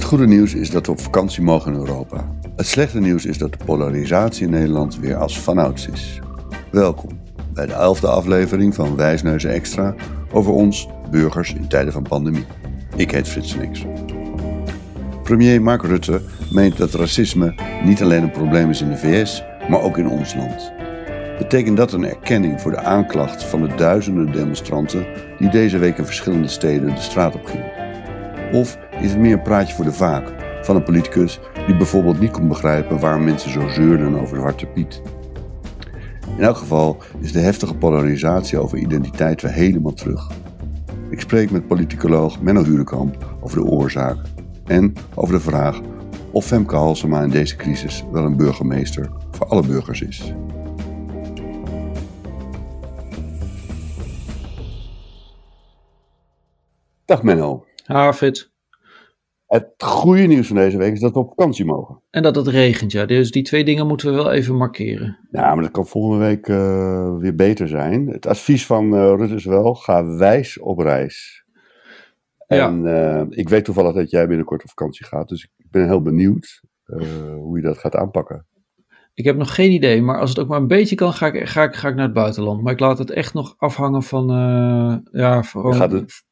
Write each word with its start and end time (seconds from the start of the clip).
Het 0.00 0.08
goede 0.08 0.26
nieuws 0.26 0.54
is 0.54 0.70
dat 0.70 0.86
we 0.86 0.92
op 0.92 1.00
vakantie 1.00 1.42
mogen 1.42 1.72
in 1.72 1.78
Europa. 1.78 2.30
Het 2.56 2.66
slechte 2.66 3.00
nieuws 3.00 3.24
is 3.24 3.38
dat 3.38 3.52
de 3.52 3.64
polarisatie 3.64 4.44
in 4.44 4.50
Nederland 4.50 4.98
weer 4.98 5.16
als 5.16 5.40
vanouds 5.40 5.88
is. 5.88 6.20
Welkom 6.70 7.20
bij 7.54 7.66
de 7.66 7.72
elfde 7.72 8.08
aflevering 8.08 8.74
van 8.74 8.96
Wijsneuzen 8.96 9.50
Extra 9.50 9.94
over 10.32 10.52
ons, 10.52 10.88
burgers 11.10 11.54
in 11.54 11.68
tijden 11.68 11.92
van 11.92 12.02
pandemie. 12.02 12.44
Ik 12.96 13.10
heet 13.10 13.28
Frits 13.28 13.54
Nix. 13.54 13.84
Premier 15.22 15.62
Mark 15.62 15.82
Rutte 15.82 16.20
meent 16.52 16.76
dat 16.76 16.94
racisme 16.94 17.54
niet 17.84 18.02
alleen 18.02 18.22
een 18.22 18.30
probleem 18.30 18.70
is 18.70 18.80
in 18.80 18.88
de 18.88 18.96
VS, 18.96 19.42
maar 19.68 19.80
ook 19.80 19.98
in 19.98 20.08
ons 20.08 20.34
land. 20.34 20.72
Betekent 21.38 21.76
dat 21.76 21.92
een 21.92 22.04
erkenning 22.04 22.60
voor 22.60 22.70
de 22.70 22.80
aanklacht 22.80 23.44
van 23.44 23.62
de 23.62 23.74
duizenden 23.74 24.32
demonstranten 24.32 25.06
die 25.38 25.50
deze 25.50 25.78
week 25.78 25.98
in 25.98 26.04
verschillende 26.04 26.48
steden 26.48 26.94
de 26.94 27.00
straat 27.00 27.34
op 27.34 27.44
gingen? 27.44 27.72
Of 28.52 28.78
is 29.00 29.16
meer 29.16 29.32
een 29.32 29.42
praatje 29.42 29.74
voor 29.74 29.84
de 29.84 29.92
vaak 29.92 30.32
van 30.62 30.76
een 30.76 30.82
politicus 30.82 31.40
die 31.66 31.76
bijvoorbeeld 31.76 32.20
niet 32.20 32.30
kon 32.30 32.48
begrijpen 32.48 33.00
waarom 33.00 33.24
mensen 33.24 33.50
zo 33.50 33.68
zeurden 33.68 34.20
over 34.20 34.36
Zwarte 34.36 34.66
Piet? 34.66 35.02
In 36.36 36.44
elk 36.44 36.56
geval 36.56 37.02
is 37.20 37.32
de 37.32 37.38
heftige 37.38 37.74
polarisatie 37.74 38.58
over 38.58 38.78
identiteit 38.78 39.42
weer 39.42 39.52
helemaal 39.52 39.92
terug. 39.92 40.30
Ik 41.10 41.20
spreek 41.20 41.50
met 41.50 41.66
politicoloog 41.66 42.40
Menno 42.40 42.64
Hurekamp 42.64 43.36
over 43.40 43.58
de 43.58 43.64
oorzaak 43.64 44.16
en 44.66 44.92
over 45.14 45.34
de 45.34 45.40
vraag 45.40 45.80
of 46.30 46.46
Femke 46.46 46.76
Halsema 46.76 47.22
in 47.22 47.30
deze 47.30 47.56
crisis 47.56 48.04
wel 48.12 48.24
een 48.24 48.36
burgemeester 48.36 49.10
voor 49.30 49.46
alle 49.46 49.66
burgers 49.66 50.02
is. 50.02 50.34
Dag 57.04 57.22
Menno. 57.22 57.64
Harvard. 57.84 58.50
Het 59.50 59.74
goede 59.78 60.22
nieuws 60.22 60.46
van 60.46 60.56
deze 60.56 60.78
week 60.78 60.92
is 60.92 61.00
dat 61.00 61.12
we 61.12 61.18
op 61.18 61.28
vakantie 61.28 61.64
mogen. 61.64 62.02
En 62.10 62.22
dat 62.22 62.36
het 62.36 62.46
regent, 62.46 62.92
ja. 62.92 63.06
Dus 63.06 63.30
die 63.30 63.42
twee 63.42 63.64
dingen 63.64 63.86
moeten 63.86 64.10
we 64.10 64.14
wel 64.14 64.32
even 64.32 64.56
markeren. 64.56 65.18
Ja, 65.30 65.54
maar 65.54 65.62
dat 65.62 65.72
kan 65.72 65.86
volgende 65.86 66.24
week 66.24 66.48
uh, 66.48 67.16
weer 67.18 67.34
beter 67.34 67.68
zijn. 67.68 68.06
Het 68.06 68.26
advies 68.26 68.66
van 68.66 68.94
uh, 68.94 69.14
Rutte 69.16 69.34
is 69.34 69.44
wel, 69.44 69.74
ga 69.74 70.16
wijs 70.16 70.58
op 70.58 70.78
reis. 70.78 71.44
Ja. 72.46 72.68
En 72.68 72.84
uh, 72.84 73.22
ik 73.28 73.48
weet 73.48 73.64
toevallig 73.64 73.94
dat 73.94 74.10
jij 74.10 74.26
binnenkort 74.26 74.62
op 74.62 74.68
vakantie 74.68 75.06
gaat, 75.06 75.28
dus 75.28 75.44
ik 75.44 75.66
ben 75.70 75.86
heel 75.86 76.02
benieuwd 76.02 76.62
hoe 77.34 77.56
je 77.56 77.62
dat 77.62 77.78
gaat 77.78 77.96
aanpakken. 77.96 78.46
Ik 79.14 79.24
heb 79.24 79.36
nog 79.36 79.54
geen 79.54 79.70
idee, 79.70 80.02
maar 80.02 80.20
als 80.20 80.30
het 80.30 80.38
ook 80.38 80.48
maar 80.48 80.60
een 80.60 80.66
beetje 80.66 80.94
kan, 80.94 81.12
ga 81.12 81.26
ik, 81.26 81.48
ga 81.48 81.62
ik, 81.62 81.74
ga 81.74 81.88
ik 81.88 81.94
naar 81.94 82.04
het 82.04 82.14
buitenland. 82.14 82.62
Maar 82.62 82.72
ik 82.72 82.80
laat 82.80 82.98
het 82.98 83.10
echt 83.10 83.34
nog 83.34 83.54
afhangen 83.56 84.02
van, 84.02 84.26
ja, 85.12 85.42
van, 85.42 85.74
gaat 85.74 85.92
het, 85.92 86.24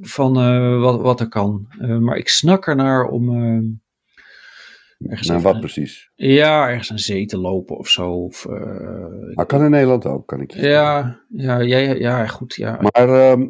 van 0.00 0.38
uh, 0.38 0.80
wat, 0.80 1.00
wat 1.00 1.20
er 1.20 1.28
kan. 1.28 1.68
Uh, 1.80 1.98
maar 1.98 2.16
ik 2.16 2.28
snak 2.28 2.66
ernaar 2.66 3.08
om. 3.08 3.42
Uh, 3.42 3.62
ergens 5.10 5.28
naar 5.28 5.40
wat 5.40 5.60
precies? 5.60 6.10
Ja, 6.14 6.68
ergens 6.68 6.90
aan 6.90 6.98
zee 6.98 7.26
te 7.26 7.38
lopen 7.38 7.76
of 7.76 7.88
zo. 7.88 8.10
Of, 8.10 8.46
maar 9.34 9.46
kan 9.46 9.64
in 9.64 9.70
Nederland 9.70 10.06
ook, 10.06 10.26
kan 10.26 10.40
ik 10.40 10.50
je 10.50 10.66
ja, 10.66 11.20
ja, 11.28 11.58
ja, 11.58 11.78
ja, 11.78 12.26
goed. 12.26 12.54
Ja. 12.54 12.78
Maar 12.80 13.08
ehm, 13.08 13.48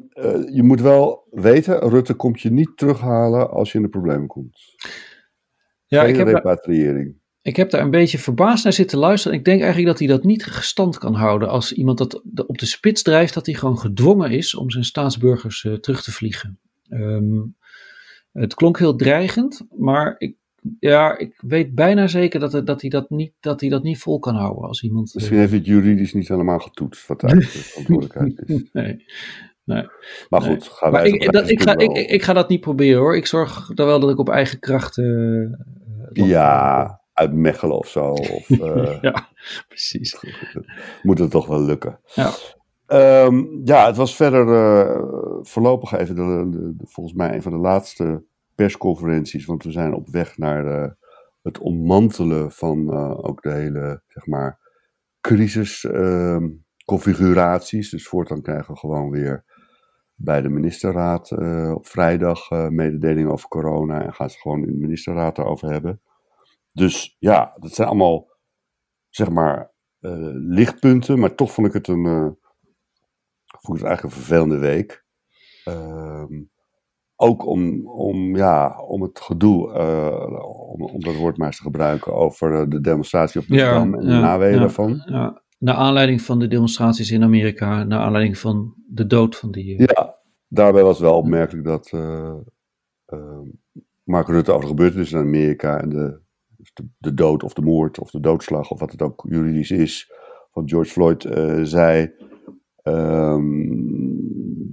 je 0.53 0.63
moet 0.63 0.81
wel 0.81 1.27
weten: 1.31 1.89
Rutte 1.89 2.15
komt 2.15 2.41
je 2.41 2.51
niet 2.51 2.71
terughalen 2.75 3.51
als 3.51 3.73
je 3.73 3.79
in 3.79 3.85
de 3.85 3.91
problemen 3.91 4.27
komt. 4.27 4.59
Ja, 5.87 6.01
Geen 6.01 6.11
ik 6.11 6.17
heb. 6.17 6.27
repatriëring. 6.27 7.20
Ik 7.51 7.57
heb 7.57 7.71
daar 7.71 7.83
een 7.83 7.91
beetje 7.91 8.19
verbaasd 8.19 8.65
naar 8.65 8.73
zitten 8.73 8.99
luisteren. 8.99 9.39
Ik 9.39 9.45
denk 9.45 9.61
eigenlijk 9.61 9.89
dat 9.89 9.99
hij 9.99 10.09
dat 10.09 10.25
niet 10.25 10.45
gestand 10.45 10.99
kan 10.99 11.15
houden. 11.15 11.49
Als 11.49 11.73
iemand 11.73 11.99
dat 11.99 12.23
op 12.47 12.59
de 12.59 12.67
spits 12.67 13.03
drijft, 13.03 13.35
dat 13.35 13.47
hij 13.47 13.55
gewoon 13.55 13.79
gedwongen 13.79 14.31
is 14.31 14.55
om 14.55 14.71
zijn 14.71 14.85
staatsburgers 14.85 15.65
uh, 15.65 15.75
terug 15.75 16.03
te 16.03 16.13
vliegen. 16.13 16.59
Um, 16.91 17.57
het 18.33 18.55
klonk 18.55 18.79
heel 18.79 18.97
dreigend, 18.97 19.67
maar 19.79 20.15
ik, 20.19 20.37
ja, 20.79 21.19
ik 21.19 21.43
weet 21.47 21.75
bijna 21.75 22.07
zeker 22.07 22.41
dat, 22.41 22.67
dat, 22.67 22.81
hij 22.81 22.91
dat, 22.91 23.11
niet, 23.11 23.33
dat 23.41 23.61
hij 23.61 23.71
dat 23.71 23.83
niet 23.83 23.99
vol 23.99 24.19
kan 24.19 24.35
houden. 24.35 24.69
Als 24.69 24.83
iemand, 24.83 25.15
Misschien 25.15 25.39
heeft 25.39 25.53
het 25.53 25.67
juridisch 25.67 26.13
niet 26.13 26.29
helemaal 26.29 26.59
getoetst 26.59 27.07
wat 27.07 27.21
daar 27.21 27.35
de 27.39 27.43
verantwoordelijkheid 27.43 28.43
is. 28.47 28.63
nee. 28.73 29.05
Nee. 29.65 29.89
Maar 30.29 30.43
goed, 30.43 30.59
nee. 30.59 30.69
gaan 30.71 30.93
maar 30.93 31.03
wij 31.03 31.11
ik, 31.11 31.33
dat, 31.33 31.51
ik, 31.51 31.63
ga, 31.63 31.77
ik, 31.77 31.93
ik, 31.93 32.23
ga 32.23 32.33
dat 32.33 32.49
niet 32.49 32.61
proberen 32.61 33.01
hoor. 33.01 33.17
Ik 33.17 33.27
zorg 33.27 33.71
er 33.75 33.87
wel 33.87 34.01
dat 34.01 34.11
ik 34.11 34.19
op 34.19 34.29
eigen 34.29 34.59
kracht. 34.59 34.97
Uh, 34.97 35.49
ja, 36.13 37.00
uit 37.13 37.33
Mechelen 37.33 37.79
of 37.79 37.89
zo. 37.89 38.11
Of, 38.11 38.49
uh, 38.49 39.03
ja, 39.03 39.29
precies. 39.69 40.17
Moet 41.03 41.19
het 41.19 41.31
toch 41.31 41.47
wel 41.47 41.63
lukken. 41.63 42.01
Ja, 42.15 42.33
um, 43.27 43.61
ja 43.65 43.87
het 43.87 43.97
was 43.97 44.17
verder 44.17 44.47
uh, 44.47 45.03
voorlopig 45.43 45.93
even 45.93 46.15
de, 46.15 46.49
de, 46.51 46.77
de, 46.77 46.87
volgens 46.87 47.17
mij 47.17 47.35
een 47.35 47.43
van 47.43 47.53
de 47.53 47.59
laatste 47.59 48.25
persconferenties. 48.55 49.45
Want 49.45 49.65
we 49.65 49.71
zijn 49.71 49.95
op 49.95 50.09
weg 50.09 50.39
naar 50.39 50.67
uh, 50.67 50.87
het 51.43 51.59
ontmantelen 51.59 52.53
van 52.53 52.95
ook 53.25 53.43
de 53.43 53.53
hele, 53.53 54.03
zeg 54.07 54.27
maar, 54.27 54.59
crisisconfiguraties. 55.21 57.91
dus 57.91 58.09
voortaan 58.09 58.43
krijgen 58.43 58.75
we 58.75 58.81
gewoon 58.81 59.11
weer 59.11 59.45
bij 60.15 60.43
de 60.43 60.49
ministerraad 60.49 61.33
op 61.75 61.87
vrijdag 61.87 62.51
mededelingen 62.51 63.33
over 63.33 63.49
corona. 63.49 64.05
En 64.05 64.15
gaan 64.15 64.31
ze 64.31 64.39
gewoon 64.39 64.61
in 64.61 64.73
de 64.73 64.79
ministerraad 64.79 65.39
erover 65.39 65.71
hebben. 65.71 66.01
Dus 66.73 67.17
ja, 67.19 67.57
dat 67.59 67.75
zijn 67.75 67.89
allemaal, 67.89 68.29
zeg 69.09 69.31
maar, 69.31 69.73
uh, 70.01 70.31
lichtpunten. 70.33 71.19
Maar 71.19 71.35
toch 71.35 71.53
vond 71.53 71.67
ik 71.67 71.73
het 71.73 71.89
een, 71.89 72.05
uh, 72.05 72.29
vond 73.47 73.79
ik 73.79 73.83
het 73.83 73.83
eigenlijk 73.83 74.03
een 74.03 74.23
vervelende 74.23 74.59
week. 74.59 75.05
Uh, 75.69 76.25
ook 77.17 77.47
om, 77.47 77.87
om, 77.89 78.37
ja, 78.37 78.81
om 78.81 79.03
het 79.03 79.21
gedoe, 79.21 79.75
uh, 79.75 80.45
om, 80.73 80.83
om 80.83 81.01
dat 81.01 81.15
woord 81.15 81.37
maar 81.37 81.47
eens 81.47 81.57
te 81.57 81.63
gebruiken, 81.63 82.15
over 82.15 82.71
de 82.71 82.81
demonstratie 82.81 83.41
op 83.41 83.47
de 83.47 83.55
ja, 83.55 83.73
Dam 83.73 83.95
en 83.95 84.01
de 84.01 84.13
ja, 84.13 84.21
naweeën 84.21 84.55
ja, 84.55 84.61
daarvan. 84.61 85.03
Ja. 85.07 85.43
Naar 85.59 85.75
aanleiding 85.75 86.23
van 86.23 86.39
de 86.39 86.49
demonstraties 86.49 87.11
in 87.11 87.23
Amerika, 87.23 87.85
naar 87.85 88.01
aanleiding 88.01 88.39
van 88.39 88.75
de 88.87 89.07
dood 89.07 89.37
van 89.37 89.51
die. 89.51 89.83
Ja, 89.83 90.19
daarbij 90.49 90.83
was 90.83 91.01
wel 91.01 91.17
opmerkelijk 91.17 91.65
dat 91.65 91.93
Mark 94.05 94.29
Rutte 94.29 94.51
over 94.51 94.63
de 94.63 94.71
gebeurtenissen 94.71 95.19
in 95.19 95.27
Amerika 95.27 95.81
en 95.81 95.89
de 95.89 96.21
dus 96.61 96.71
de, 96.73 96.89
de, 96.99 97.15
dood 97.15 97.43
of 97.43 97.53
de 97.53 97.63
moord 97.63 97.99
of 97.99 98.11
de 98.11 98.21
doodslag 98.21 98.71
of 98.71 98.81
wat 98.81 98.93
het 98.93 99.03
ook 99.03 99.27
juridisch 99.29 99.71
is 99.71 100.13
van 100.53 100.69
George 100.69 100.91
Floyd 100.91 101.25
uh, 101.25 101.61
zei 101.63 102.13
um, 102.83 104.69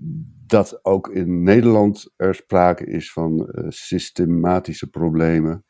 dat 0.46 0.80
ook 0.86 1.10
in 1.10 1.44
Nederland 1.44 2.14
er 2.16 2.36
sprake 2.36 2.86
is 2.86 3.12
van 3.12 3.50
uh, 3.52 3.66
systematische 3.70 4.90
problemen 4.90 5.66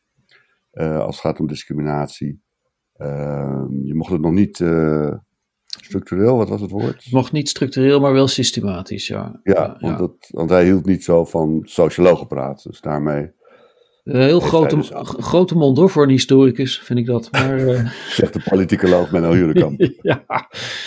uh, 0.71 0.99
als 0.99 1.15
het 1.15 1.25
gaat 1.25 1.39
om 1.39 1.47
discriminatie. 1.47 2.41
Ehm, 2.93 3.85
je 3.85 3.95
mocht 3.95 4.11
het 4.11 4.21
nog 4.21 4.31
niet 4.31 4.63
structureel, 5.81 6.37
wat 6.37 6.49
was 6.49 6.61
het 6.61 6.71
woord? 6.71 7.11
Nog 7.11 7.31
niet 7.31 7.49
structureel, 7.49 7.99
maar 7.99 8.13
wel 8.13 8.27
systematisch, 8.27 9.07
ja. 9.07 9.39
Ja, 9.43 9.67
want, 9.67 9.79
ja. 9.79 9.95
Dat, 9.97 10.27
want 10.29 10.49
hij 10.49 10.65
hield 10.65 10.85
niet 10.85 11.03
zo 11.03 11.25
van 11.25 11.61
sociologen 11.63 12.27
praten, 12.27 12.71
dus 12.71 12.81
daarmee 12.81 13.31
een 14.07 14.21
heel 14.21 14.39
grote, 14.39 14.75
dus 14.75 14.91
grote 15.03 15.55
mond 15.55 15.77
hoor 15.77 15.89
voor 15.89 16.03
een 16.03 16.09
historicus, 16.09 16.79
vind 16.79 16.99
ik 16.99 17.05
dat. 17.05 17.31
Maar, 17.31 17.59
uh... 17.59 17.91
Zegt 18.09 18.33
de 18.33 18.41
politicoloog 18.49 19.11
Menno 19.11 19.35
Jurekamp. 19.37 19.89
ja. 20.01 20.23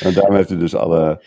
En 0.01 0.15
daarom 0.15 0.35
heeft 0.35 0.49
hij 0.49 0.59
dus 0.59 0.75
alle, 0.75 1.23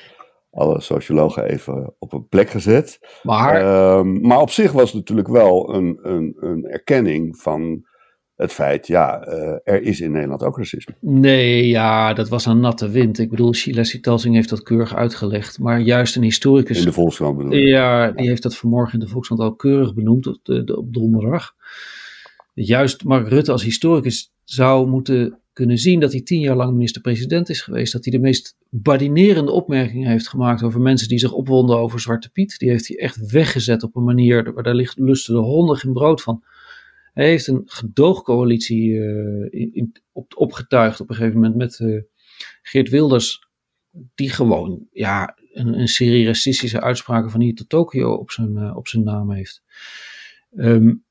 alle 0.52 0.82
sociologen 0.82 1.44
even 1.44 1.94
op 2.00 2.14
een 2.14 2.28
plek 2.28 2.50
gezet. 2.50 3.20
Maar, 3.24 3.96
um, 3.98 4.28
maar 4.28 4.40
op 4.40 4.50
zich 4.50 4.72
was 4.72 4.86
het 4.86 4.94
natuurlijk 4.94 5.28
wel 5.28 5.74
een, 5.74 6.00
een, 6.02 6.36
een 6.40 6.66
erkenning 6.66 7.38
van 7.38 7.86
het 8.44 8.54
feit, 8.54 8.88
ja, 8.88 9.28
uh, 9.28 9.34
er 9.64 9.82
is 9.82 10.02
in 10.02 10.12
Nederland 10.12 10.44
ook 10.44 10.58
racisme. 10.58 10.94
Nee, 11.00 11.68
ja, 11.68 12.14
dat 12.14 12.30
was 12.30 12.46
een 12.46 12.60
natte 12.60 12.90
wind. 12.90 13.20
Ik 13.20 13.30
bedoel, 13.30 13.54
Leslie 13.66 14.02
Talsing 14.02 14.36
heeft 14.36 14.50
dat 14.50 14.64
keurig 14.64 14.96
uitgelegd. 14.96 15.60
Maar 15.60 15.80
juist 15.80 16.16
een 16.16 16.24
historicus... 16.24 16.80
In 16.80 16.86
de 16.86 16.92
Volkskrant 16.92 17.38
bedoel 17.38 17.54
ik. 17.54 17.68
Ja, 17.68 18.12
die 18.12 18.28
heeft 18.28 18.44
dat 18.44 18.56
vanmorgen 18.56 18.94
in 18.94 19.00
de 19.00 19.12
Volkskrant 19.12 19.42
al 19.42 19.56
keurig 19.56 19.94
benoemd 19.94 20.28
op, 20.28 20.40
de, 20.44 20.78
op 20.78 20.94
donderdag. 20.94 21.56
Juist 22.54 23.04
Mark 23.04 23.28
Rutte 23.28 23.52
als 23.52 23.64
historicus 23.64 24.32
zou 24.44 24.88
moeten 24.88 25.38
kunnen 25.54 25.78
zien 25.78 26.00
dat 26.00 26.12
hij 26.12 26.22
tien 26.22 26.40
jaar 26.40 26.56
lang 26.56 26.74
minister-president 26.74 27.50
is 27.50 27.62
geweest. 27.62 27.94
Dat 27.94 28.04
hij 28.04 28.14
de 28.14 28.20
meest 28.20 28.56
badinerende 28.70 29.52
opmerkingen 29.52 30.10
heeft 30.10 30.28
gemaakt 30.28 30.64
over 30.64 30.82
mensen 30.82 31.08
die 31.08 31.20
zich 31.20 31.32
opwonden 31.32 31.78
over 31.78 32.00
Zwarte 32.00 32.30
Piet. 32.30 32.58
Die 32.58 32.70
heeft 32.70 32.88
hij 32.88 32.98
echt 32.98 33.32
weggezet 33.32 33.84
op 33.84 33.96
een 33.96 34.04
manier 34.04 34.54
waar 34.54 34.64
daar 34.64 34.76
ligt, 34.76 34.98
lusten 34.98 35.34
de 35.34 35.40
honden 35.40 35.78
geen 35.78 35.94
brood 35.94 36.22
van. 36.22 36.44
Hij 37.14 37.28
heeft 37.28 37.48
een 37.48 37.62
gedoogcoalitie 37.66 38.90
uh, 38.90 39.48
in, 39.50 39.74
in, 39.74 39.96
op, 40.12 40.34
opgetuigd 40.36 41.00
op 41.00 41.10
een 41.10 41.16
gegeven 41.16 41.40
moment 41.40 41.56
met 41.56 41.80
uh, 41.80 42.02
Geert 42.62 42.90
Wilders, 42.90 43.48
die 44.16 44.30
gewoon 44.30 44.88
ja, 44.92 45.38
een, 45.52 45.80
een 45.80 45.88
serie 45.88 46.26
racistische 46.26 46.82
uitspraken 46.82 47.30
van 47.30 47.42
hier 47.42 47.56
tot 47.56 47.70
Tokio 47.70 48.14
op 48.14 48.32
zijn, 48.32 48.52
uh, 48.58 48.76
op 48.76 48.88
zijn 48.88 49.04
naam 49.04 49.32
heeft. 49.32 49.64
Um, 50.56 51.06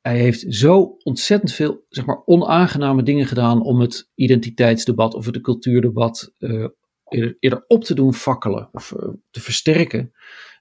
hij 0.00 0.18
heeft 0.18 0.44
zo 0.48 0.96
ontzettend 1.02 1.52
veel 1.52 1.84
zeg 1.88 2.04
maar, 2.04 2.22
onaangename 2.24 3.02
dingen 3.02 3.26
gedaan 3.26 3.62
om 3.62 3.80
het 3.80 4.10
identiteitsdebat 4.14 5.14
of 5.14 5.26
het 5.26 5.40
cultuurdebat 5.40 6.32
eerder, 7.38 7.64
op 7.66 7.84
te 7.84 7.94
doen 7.94 8.14
fakkelen 8.14 8.68
of 8.72 8.94
te 9.30 9.40
versterken. 9.40 10.12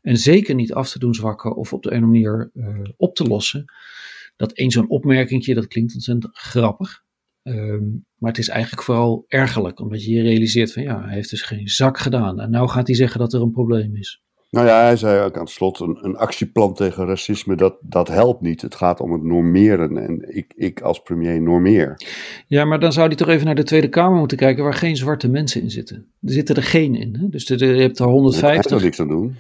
En 0.02 0.18
zeker 0.18 0.56
niet 0.56 0.74
af 0.74 0.92
te 0.92 1.00
doen 1.00 1.14
zwakken 1.14 1.56
of 1.56 1.74
op 1.74 1.84
de 1.84 1.92
ene 1.92 2.06
manier 2.06 2.52
op 2.98 3.16
te 3.16 3.24
lossen. 3.24 3.66
Dat 4.36 4.52
één 4.52 4.72
zo'n 4.72 4.90
opmerkingje, 4.90 5.54
dat 5.54 5.68
klinkt 5.68 5.94
ontzettend 5.94 6.38
grappig. 6.38 7.04
Um, 7.44 8.06
maar 8.16 8.32
het 8.32 8.40
is 8.40 8.50
eigenlijk 8.50 8.84
vooral 8.84 9.26
ergerlijk, 9.28 9.80
omdat 9.80 10.04
je 10.04 10.12
je 10.12 10.22
realiseert 10.22 10.74
van 10.74 10.84
ja, 10.84 11.04
hij 11.04 11.14
heeft 11.14 11.30
dus 11.30 11.42
geen 11.42 11.68
zak 11.68 11.98
gedaan. 11.98 12.40
En 12.40 12.50
nou 12.50 12.68
gaat 12.70 12.88
hij 12.88 12.96
zeggen 12.96 13.20
dat 13.20 13.34
er 13.34 13.42
een 13.42 13.52
probleem 13.52 13.96
is. 13.96 14.24
Nou 14.50 14.68
ja, 14.68 14.84
hij 14.84 14.96
zei 14.96 15.26
ook 15.26 15.36
aan 15.36 15.44
het 15.44 15.50
slot, 15.50 15.80
een, 15.80 15.98
een 16.02 16.16
actieplan 16.16 16.74
tegen 16.74 17.06
racisme, 17.06 17.56
dat, 17.56 17.78
dat 17.82 18.08
helpt 18.08 18.42
niet. 18.42 18.62
Het 18.62 18.76
gaat 18.76 19.00
om 19.00 19.12
het 19.12 19.24
normeren 19.24 19.98
en 19.98 20.36
ik, 20.36 20.54
ik 20.56 20.82
als 20.82 21.00
premier 21.00 21.42
normeer. 21.42 22.02
Ja, 22.48 22.66
maar 22.66 22.80
dan 22.80 22.94
zou 22.94 23.08
hij 23.08 23.16
toch 23.16 23.28
even 23.28 23.46
naar 23.46 23.56
de 23.56 23.64
Tweede 23.64 23.90
Kamer 23.90 24.20
moeten 24.20 24.38
kijken 24.38 24.64
waar 24.64 24.74
geen 24.74 24.96
zwarte 24.96 25.30
mensen 25.30 25.62
in 25.62 25.72
zitten. 25.72 25.96
Er 26.22 26.32
zitten 26.32 26.56
er 26.56 26.64
geen 26.64 26.96
in. 26.96 27.16
Hè? 27.16 27.30
Dus 27.30 27.48
je 27.48 27.66
hebt 27.66 28.00
er 28.00 28.06
150. 28.06 28.70
Hij 28.70 28.78
er 28.78 28.84
niks 28.84 29.00
aan 29.00 29.08
doen. 29.08 29.36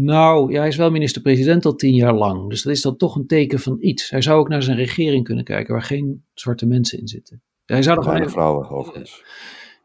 Nou, 0.00 0.52
ja, 0.52 0.58
hij 0.58 0.68
is 0.68 0.76
wel 0.76 0.90
minister-president 0.90 1.64
al 1.64 1.74
tien 1.74 1.94
jaar 1.94 2.14
lang. 2.14 2.48
Dus 2.48 2.62
dat 2.62 2.72
is 2.72 2.82
dan 2.82 2.96
toch 2.96 3.16
een 3.16 3.26
teken 3.26 3.58
van 3.58 3.76
iets. 3.80 4.10
Hij 4.10 4.22
zou 4.22 4.38
ook 4.38 4.48
naar 4.48 4.62
zijn 4.62 4.76
regering 4.76 5.24
kunnen 5.24 5.44
kijken 5.44 5.72
waar 5.72 5.82
geen 5.82 6.24
zwarte 6.34 6.66
mensen 6.66 6.98
in 6.98 7.08
zitten. 7.08 7.42
Hij 7.64 7.82
zou 7.82 8.02
gewoon 8.02 8.18
even... 8.18 8.30
vrouwen 8.30 8.70
overigens. 8.70 9.24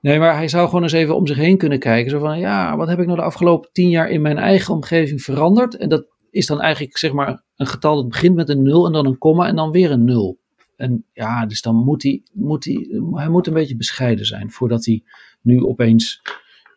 Nee, 0.01 0.19
maar 0.19 0.35
hij 0.35 0.47
zou 0.47 0.67
gewoon 0.67 0.83
eens 0.83 0.91
even 0.91 1.15
om 1.15 1.27
zich 1.27 1.37
heen 1.37 1.57
kunnen 1.57 1.79
kijken. 1.79 2.11
Zo 2.11 2.19
van, 2.19 2.39
ja, 2.39 2.77
wat 2.77 2.87
heb 2.87 2.99
ik 2.99 3.05
nou 3.05 3.17
de 3.17 3.23
afgelopen 3.23 3.69
tien 3.71 3.89
jaar 3.89 4.09
in 4.09 4.21
mijn 4.21 4.37
eigen 4.37 4.73
omgeving 4.73 5.21
veranderd? 5.21 5.77
En 5.77 5.89
dat 5.89 6.07
is 6.31 6.45
dan 6.45 6.61
eigenlijk, 6.61 6.97
zeg 6.97 7.13
maar, 7.13 7.43
een 7.55 7.67
getal 7.67 7.95
dat 7.95 8.09
begint 8.09 8.35
met 8.35 8.49
een 8.49 8.63
nul 8.63 8.85
en 8.85 8.91
dan 8.91 9.05
een 9.05 9.17
komma 9.17 9.47
en 9.47 9.55
dan 9.55 9.71
weer 9.71 9.91
een 9.91 10.05
nul. 10.05 10.39
En 10.75 11.05
ja, 11.13 11.45
dus 11.45 11.61
dan 11.61 11.75
moet 11.75 12.03
hij, 12.03 12.23
moet 12.33 12.65
hij, 12.65 12.87
hij 13.11 13.29
moet 13.29 13.47
een 13.47 13.53
beetje 13.53 13.75
bescheiden 13.75 14.25
zijn 14.25 14.51
voordat 14.51 14.85
hij 14.85 15.03
nu 15.41 15.63
opeens 15.63 16.21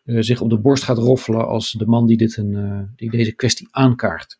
zich 0.07 0.41
op 0.41 0.49
de 0.49 0.59
borst 0.59 0.83
gaat 0.83 0.97
roffelen 0.97 1.47
als 1.47 1.71
de 1.71 1.85
man 1.85 2.05
die, 2.05 2.17
dit 2.17 2.37
een, 2.37 2.51
uh, 2.51 2.81
die 2.95 3.11
deze 3.11 3.35
kwestie 3.35 3.67
aankaart. 3.71 4.39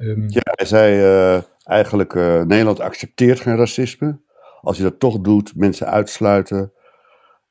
Um, 0.00 0.24
ja, 0.28 0.40
hij 0.42 0.66
zei 0.66 0.98
uh, 0.98 1.42
eigenlijk, 1.62 2.14
Nederland 2.46 2.80
accepteert 2.80 3.40
geen 3.40 3.56
racisme. 3.56 4.20
Als 4.60 4.76
je 4.76 4.82
dat 4.82 5.00
toch 5.00 5.20
doet, 5.20 5.56
mensen 5.56 5.86
uitsluiten, 5.86 6.72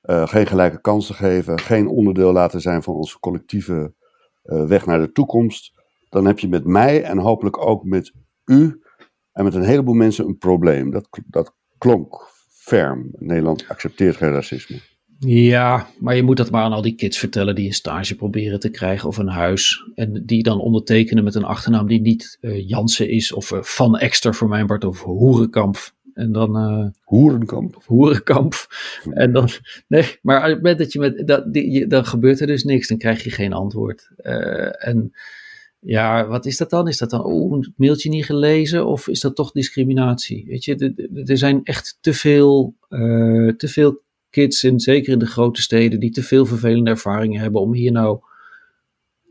geen 0.03 0.47
gelijke 0.47 0.81
kansen 0.81 1.15
geven, 1.15 1.59
geen 1.59 1.87
onderdeel 1.87 2.31
laten 2.31 2.61
zijn 2.61 2.83
van 2.83 2.93
onze 2.93 3.19
collectieve 3.19 3.93
weg 4.43 4.85
naar 4.85 4.99
de 4.99 5.11
toekomst, 5.11 5.73
dan 6.09 6.25
heb 6.25 6.39
je 6.39 6.47
met 6.47 6.65
mij 6.65 7.03
en 7.03 7.17
hopelijk 7.17 7.65
ook 7.67 7.83
met 7.83 8.13
u 8.45 8.81
en 9.31 9.43
met 9.43 9.53
een 9.53 9.63
heleboel 9.63 9.93
mensen 9.93 10.25
een 10.25 10.37
probleem. 10.37 10.91
Dat, 10.91 11.07
dat 11.27 11.55
klonk 11.77 12.27
ferm. 12.49 13.09
Nederland 13.11 13.65
accepteert 13.67 14.15
geen 14.15 14.31
racisme. 14.31 14.79
Ja, 15.25 15.87
maar 15.99 16.15
je 16.15 16.23
moet 16.23 16.37
dat 16.37 16.51
maar 16.51 16.63
aan 16.63 16.73
al 16.73 16.81
die 16.81 16.95
kids 16.95 17.17
vertellen 17.17 17.55
die 17.55 17.67
een 17.67 17.73
stage 17.73 18.15
proberen 18.15 18.59
te 18.59 18.69
krijgen 18.69 19.07
of 19.07 19.17
een 19.17 19.27
huis. 19.27 19.89
En 19.95 20.25
die 20.25 20.43
dan 20.43 20.59
ondertekenen 20.59 21.23
met 21.23 21.35
een 21.35 21.43
achternaam 21.43 21.87
die 21.87 22.01
niet 22.01 22.37
uh, 22.41 22.67
Jansen 22.67 23.09
is 23.09 23.33
of 23.33 23.51
uh, 23.51 23.61
Van 23.61 23.97
Ekster 23.97 24.35
voor 24.35 24.47
mijn 24.47 24.65
part 24.65 24.83
of 24.83 25.01
Hoerenkamp. 25.01 25.77
En 26.13 26.31
dan. 26.31 26.57
Uh, 26.57 26.87
Hoerenkamp. 27.01 27.83
Hoerenkamp. 27.85 28.53
En 29.09 29.31
dan. 29.31 29.49
Nee, 29.87 30.17
maar 30.21 30.37
op 30.37 30.47
het 30.47 30.55
moment 30.55 30.77
dat 30.77 30.91
je 30.93 30.99
met. 30.99 31.27
Dat, 31.27 31.53
die, 31.53 31.87
dan 31.87 32.05
gebeurt 32.05 32.39
er 32.39 32.47
dus 32.47 32.63
niks. 32.63 32.87
Dan 32.87 32.97
krijg 32.97 33.23
je 33.23 33.31
geen 33.31 33.53
antwoord. 33.53 34.09
Uh, 34.17 34.87
en. 34.87 35.13
Ja, 35.85 36.27
wat 36.27 36.45
is 36.45 36.57
dat 36.57 36.69
dan? 36.69 36.87
Is 36.87 36.97
dat 36.97 37.09
dan, 37.09 37.23
oh, 37.23 37.57
het 37.57 37.71
mailtje 37.75 38.09
niet 38.09 38.25
gelezen? 38.25 38.85
Of 38.85 39.07
is 39.07 39.19
dat 39.19 39.35
toch 39.35 39.51
discriminatie? 39.51 40.45
Weet 40.47 40.65
je, 40.65 40.93
er 41.25 41.37
zijn 41.37 41.61
echt 41.63 41.97
te 42.01 42.13
veel, 42.13 42.75
uh, 42.89 43.53
te 43.53 43.67
veel 43.67 44.01
kids, 44.33 44.63
en 44.63 44.79
zeker 44.79 45.13
in 45.13 45.19
de 45.19 45.25
grote 45.25 45.61
steden, 45.61 45.99
die 45.99 46.11
te 46.11 46.23
veel 46.23 46.45
vervelende 46.45 46.89
ervaringen 46.89 47.41
hebben 47.41 47.61
om 47.61 47.73
hier 47.73 47.91
nou 47.91 48.19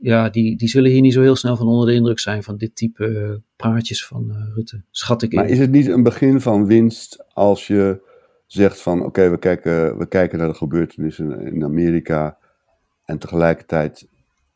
ja, 0.00 0.28
die, 0.28 0.56
die 0.56 0.69
zullen 0.69 0.90
hier 0.90 1.00
niet 1.00 1.12
zo 1.12 1.20
heel 1.20 1.37
snel 1.37 1.56
van 1.56 1.66
onder 1.66 1.87
de 1.87 1.94
indruk 1.94 2.19
zijn 2.19 2.43
van 2.43 2.56
dit 2.56 2.76
type 2.76 3.08
uh, 3.08 3.31
praatjes 3.56 4.06
van 4.06 4.25
uh, 4.28 4.54
Rutte. 4.54 4.82
Schat 4.90 5.22
ik 5.22 5.32
Maar 5.32 5.49
is 5.49 5.58
het 5.58 5.70
niet 5.70 5.87
een 5.87 6.02
begin 6.02 6.40
van 6.40 6.66
winst 6.66 7.25
als 7.32 7.66
je 7.66 8.00
zegt 8.46 8.81
van 8.81 8.99
oké, 8.99 9.06
okay, 9.06 9.31
we, 9.31 9.38
kijken, 9.38 9.99
we 9.99 10.08
kijken 10.08 10.38
naar 10.38 10.49
de 10.49 10.54
gebeurtenissen 10.54 11.40
in 11.40 11.64
Amerika 11.64 12.38
en 13.05 13.19
tegelijkertijd 13.19 14.08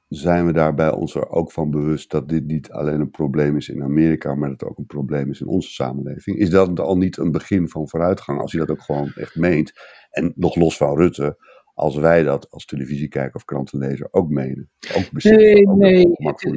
zijn 0.08 0.46
we 0.46 0.52
daarbij 0.52 0.92
ons 0.92 1.14
er 1.14 1.28
ook 1.28 1.52
van 1.52 1.70
bewust 1.70 2.10
dat 2.10 2.28
dit 2.28 2.46
niet 2.46 2.70
alleen 2.70 3.00
een 3.00 3.10
probleem 3.10 3.56
is 3.56 3.68
in 3.68 3.82
Amerika, 3.82 4.34
maar 4.34 4.48
dat 4.48 4.60
het 4.60 4.68
ook 4.68 4.78
een 4.78 4.86
probleem 4.86 5.30
is 5.30 5.40
in 5.40 5.46
onze 5.46 5.70
samenleving. 5.70 6.38
Is 6.38 6.50
dat 6.50 6.80
al 6.80 6.96
niet 6.96 7.16
een 7.16 7.32
begin 7.32 7.68
van 7.68 7.88
vooruitgang 7.88 8.40
als 8.40 8.52
je 8.52 8.58
dat 8.58 8.70
ook 8.70 8.82
gewoon 8.82 9.12
echt 9.14 9.36
meent? 9.36 9.72
En 10.16 10.32
nog 10.36 10.54
los 10.56 10.76
van 10.76 10.96
Rutte, 10.96 11.36
als 11.74 11.96
wij 11.96 12.22
dat 12.22 12.50
als 12.50 12.64
televisiekijker 12.64 13.34
of 13.34 13.44
krantenlezer 13.44 14.08
ook 14.10 14.30
menen. 14.30 14.70
Ook 14.94 15.22
nee, 15.22 15.68
ook 15.68 15.76
nee. 15.76 16.08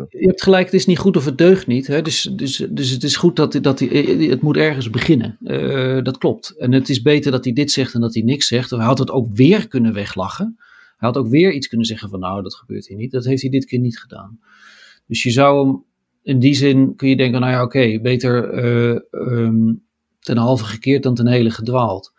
Je 0.09 0.27
hebt 0.27 0.43
gelijk, 0.43 0.65
het 0.65 0.73
is 0.73 0.85
niet 0.85 0.97
goed 0.97 1.17
of 1.17 1.25
het 1.25 1.37
deugt 1.37 1.67
niet. 1.67 1.87
Hè? 1.87 2.01
Dus, 2.01 2.21
dus, 2.21 2.67
dus 2.69 2.89
het 2.89 3.03
is 3.03 3.15
goed 3.15 3.35
dat, 3.35 3.59
dat 3.61 3.79
hij, 3.79 3.87
het 4.29 4.41
moet 4.41 4.57
ergens 4.57 4.89
beginnen. 4.89 5.37
Uh, 5.41 6.03
dat 6.03 6.17
klopt. 6.17 6.57
En 6.57 6.71
het 6.71 6.89
is 6.89 7.01
beter 7.01 7.31
dat 7.31 7.43
hij 7.43 7.53
dit 7.53 7.71
zegt 7.71 7.91
dan 7.91 8.01
dat 8.01 8.13
hij 8.13 8.23
niks 8.23 8.47
zegt. 8.47 8.69
Hij 8.69 8.79
had 8.79 8.99
het 8.99 9.11
ook 9.11 9.27
weer 9.33 9.67
kunnen 9.67 9.93
weglachen. 9.93 10.55
Hij 10.97 11.09
had 11.09 11.17
ook 11.17 11.27
weer 11.27 11.51
iets 11.51 11.67
kunnen 11.67 11.87
zeggen 11.87 12.09
van 12.09 12.19
nou, 12.19 12.43
dat 12.43 12.55
gebeurt 12.55 12.87
hier 12.87 12.97
niet. 12.97 13.11
Dat 13.11 13.25
heeft 13.25 13.41
hij 13.41 13.51
dit 13.51 13.65
keer 13.65 13.79
niet 13.79 13.99
gedaan. 13.99 14.39
Dus 15.05 15.23
je 15.23 15.31
zou 15.31 15.67
hem, 15.67 15.83
in 16.21 16.39
die 16.39 16.53
zin 16.53 16.95
kun 16.95 17.09
je 17.09 17.15
denken, 17.15 17.39
nou 17.39 17.51
ja, 17.53 17.63
oké, 17.63 17.77
okay, 17.77 18.01
beter 18.01 18.63
uh, 18.63 18.99
um, 19.11 19.83
ten 20.19 20.37
halve 20.37 20.63
gekeerd 20.63 21.03
dan 21.03 21.15
ten 21.15 21.27
hele 21.27 21.51
gedwaald. 21.51 22.13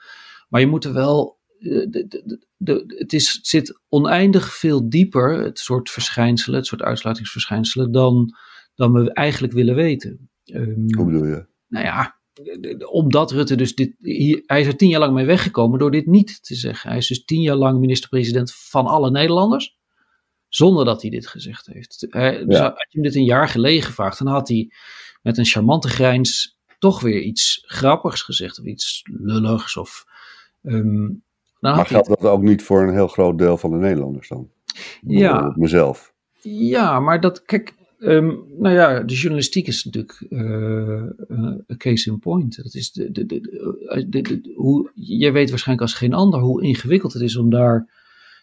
Maar 0.51 0.61
je 0.61 0.67
moet 0.67 0.85
er 0.85 0.93
wel 0.93 1.39
de, 1.59 1.87
de, 1.91 2.47
de, 2.57 2.95
het, 2.99 3.13
is, 3.13 3.33
het 3.33 3.47
zit 3.47 3.81
oneindig 3.89 4.55
veel 4.55 4.89
dieper, 4.89 5.43
het 5.43 5.59
soort 5.59 5.91
verschijnselen, 5.91 6.59
het 6.59 6.67
soort 6.67 6.83
uitsluitingsverschijnselen, 6.83 7.93
dan, 7.93 8.37
dan 8.75 8.93
we 8.93 9.13
eigenlijk 9.13 9.53
willen 9.53 9.75
weten. 9.75 10.31
Um, 10.45 10.95
Hoe 10.95 11.05
bedoel 11.05 11.25
je? 11.25 11.47
Nou 11.69 11.85
ja, 11.85 12.21
omdat 12.91 13.31
Rutte 13.31 13.55
dus 13.55 13.75
dit, 13.75 13.95
hier, 13.99 14.43
hij 14.47 14.61
is 14.61 14.67
er 14.67 14.77
tien 14.77 14.89
jaar 14.89 15.01
lang 15.01 15.15
mee 15.15 15.27
weggekomen 15.27 15.79
door 15.79 15.91
dit 15.91 16.07
niet 16.07 16.43
te 16.43 16.55
zeggen. 16.55 16.89
Hij 16.89 16.99
is 16.99 17.07
dus 17.07 17.25
tien 17.25 17.43
jaar 17.43 17.57
lang 17.57 17.81
minister-president 17.81 18.55
van 18.55 18.87
alle 18.87 19.11
Nederlanders, 19.11 19.77
zonder 20.49 20.85
dat 20.85 21.03
hij 21.03 21.11
dit 21.11 21.27
gezegd 21.27 21.67
heeft. 21.67 22.07
Hij, 22.09 22.45
dus 22.45 22.59
had 22.59 22.75
je 22.89 23.01
hem 23.01 23.03
dit 23.03 23.15
een 23.15 23.25
jaar 23.25 23.49
geleden 23.49 23.83
gevraagd, 23.83 24.19
dan 24.19 24.33
had 24.33 24.49
hij 24.49 24.73
met 25.23 25.39
een 25.39 25.47
charmante 25.47 25.89
grijns 25.89 26.59
toch 26.79 27.01
weer 27.01 27.21
iets 27.21 27.63
grappigs 27.67 28.23
gezegd, 28.23 28.59
of 28.59 28.65
iets 28.65 29.03
lulligs, 29.05 29.77
of... 29.77 30.05
Um, 30.63 31.23
nou, 31.61 31.77
maar 31.77 31.87
geldt 31.87 32.09
dat 32.09 32.25
ook 32.25 32.43
niet 32.43 32.63
voor 32.63 32.83
een 32.83 32.93
heel 32.93 33.09
groot 33.09 33.39
deel 33.39 33.57
van 33.57 33.71
de 33.71 33.77
Nederlanders 33.77 34.29
dan? 34.29 34.49
Ja. 35.01 35.55
Mezelf. 35.57 36.13
Ja, 36.43 37.01
maar 37.01 37.21
dat, 37.21 37.43
kijk, 37.43 37.75
um, 37.99 38.45
nou 38.59 38.75
ja, 38.75 39.01
de 39.01 39.15
journalistiek 39.15 39.67
is 39.67 39.85
natuurlijk 39.85 40.27
uh, 40.31 41.03
een 41.67 41.77
case 41.77 42.11
in 42.11 42.19
point. 42.19 42.63
Dat 42.63 42.75
is 42.75 42.93
de, 42.93 43.13
de, 43.13 43.27
de, 43.27 43.41
de, 44.09 44.53
hoe, 44.57 44.91
je 44.95 45.31
weet 45.31 45.51
waarschijnlijk 45.51 45.89
als 45.91 45.99
geen 45.99 46.15
ander 46.15 46.41
hoe 46.41 46.63
ingewikkeld 46.63 47.13
het 47.13 47.23
is 47.23 47.37
om 47.37 47.51
daar 47.51 47.89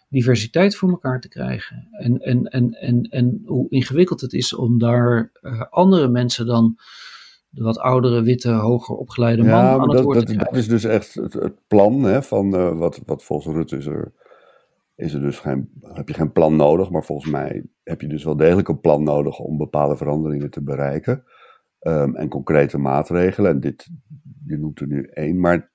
diversiteit 0.08 0.76
voor 0.76 0.90
elkaar 0.90 1.20
te 1.20 1.28
krijgen. 1.28 1.88
En, 1.90 2.18
en, 2.20 2.44
en, 2.44 2.72
en, 2.72 3.02
en 3.02 3.42
hoe 3.44 3.66
ingewikkeld 3.68 4.20
het 4.20 4.32
is 4.32 4.54
om 4.54 4.78
daar 4.78 5.30
uh, 5.42 5.62
andere 5.70 6.08
mensen 6.08 6.46
dan 6.46 6.78
de 7.58 7.64
wat 7.64 7.78
oudere, 7.78 8.22
witte, 8.22 8.50
hoger 8.50 8.96
opgeleide 8.96 9.42
man 9.42 9.50
ja, 9.50 9.70
aan 9.70 9.80
het 9.80 10.02
dat, 10.02 10.14
dat, 10.14 10.38
dat 10.38 10.56
is 10.56 10.68
dus 10.68 10.84
echt 10.84 11.14
het, 11.14 11.32
het 11.32 11.66
plan 11.66 12.02
hè, 12.02 12.22
van 12.22 12.54
uh, 12.54 12.78
wat, 12.78 13.00
wat 13.06 13.24
volgens 13.24 13.54
Rutte 13.54 13.76
is 13.76 13.86
er, 13.86 14.12
is 14.94 15.14
er 15.14 15.20
dus 15.20 15.38
geen, 15.38 15.70
heb 15.80 16.08
je 16.08 16.14
geen 16.14 16.32
plan 16.32 16.56
nodig, 16.56 16.90
maar 16.90 17.04
volgens 17.04 17.30
mij 17.30 17.64
heb 17.82 18.00
je 18.00 18.06
dus 18.06 18.24
wel 18.24 18.36
degelijk 18.36 18.68
een 18.68 18.80
plan 18.80 19.02
nodig 19.02 19.38
om 19.38 19.56
bepaalde 19.56 19.96
veranderingen 19.96 20.50
te 20.50 20.62
bereiken. 20.62 21.24
Um, 21.80 22.16
en 22.16 22.28
concrete 22.28 22.78
maatregelen. 22.78 23.50
En 23.50 23.60
dit, 23.60 23.88
je 24.46 24.56
noemt 24.56 24.80
er 24.80 24.86
nu 24.86 25.02
één, 25.02 25.40
maar 25.40 25.72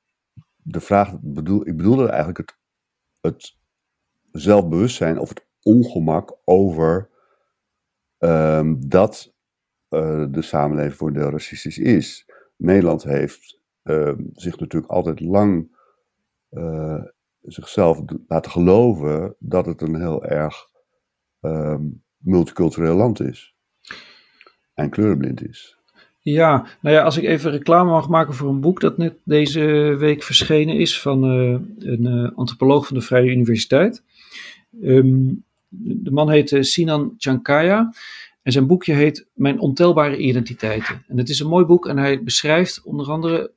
de 0.56 0.80
vraag, 0.80 1.18
bedoel, 1.22 1.68
ik 1.68 1.78
bedoelde 1.78 2.08
eigenlijk 2.08 2.38
het, 2.38 2.58
het 3.22 3.58
zelfbewustzijn 4.32 5.20
of 5.20 5.30
het 5.30 5.48
ongemak 5.62 6.38
over 6.44 7.10
um, 8.20 8.90
dat 8.90 9.33
uh, 9.94 10.26
de 10.32 10.42
samenleving 10.42 10.96
voor 10.96 11.14
deel 11.14 11.30
racistisch 11.30 11.78
is. 11.78 12.26
Nederland 12.58 13.04
heeft 13.04 13.60
uh, 13.84 14.12
zich 14.34 14.60
natuurlijk 14.60 14.92
altijd 14.92 15.20
lang 15.20 15.78
uh, 16.52 17.02
zichzelf 17.42 18.02
laten 18.28 18.52
geloven 18.52 19.36
dat 19.40 19.66
het 19.66 19.82
een 19.82 19.96
heel 19.96 20.26
erg 20.26 20.68
um, 21.42 22.04
multicultureel 22.18 22.96
land 22.96 23.20
is. 23.20 23.54
En 24.74 24.90
kleurenblind 24.90 25.48
is. 25.48 25.78
Ja, 26.20 26.68
nou 26.82 26.96
ja, 26.96 27.04
als 27.04 27.18
ik 27.18 27.24
even 27.24 27.52
reclame 27.52 27.90
mag 27.90 28.10
maken 28.10 28.34
voor 28.34 28.50
een 28.50 28.62
boek 28.62 28.80
dat 28.80 28.98
net 28.98 29.16
deze 29.24 29.62
week 30.00 30.24
verschenen 30.24 30.76
is 30.76 31.02
van 31.02 31.24
een 31.24 32.34
antropoloog 32.36 32.88
van 32.88 32.98
de 32.98 33.04
Vrije 33.04 33.32
Universiteit. 33.32 34.04
Um, 34.82 35.44
de 35.70 36.12
man 36.12 36.30
heet 36.30 36.58
Sinan 36.60 37.14
Chankaya. 37.18 37.94
En 38.44 38.52
zijn 38.52 38.68
boekje 38.68 38.94
heet 38.94 39.28
Mijn 39.34 39.60
ontelbare 39.60 40.18
identiteiten. 40.18 41.04
En 41.08 41.18
het 41.18 41.30
is 41.30 41.40
een 41.40 41.48
mooi 41.48 41.66
boek 41.66 41.88
en 41.88 41.98
hij 41.98 42.24
beschrijft 42.24 42.84
onder 42.84 43.10
andere 43.10 43.54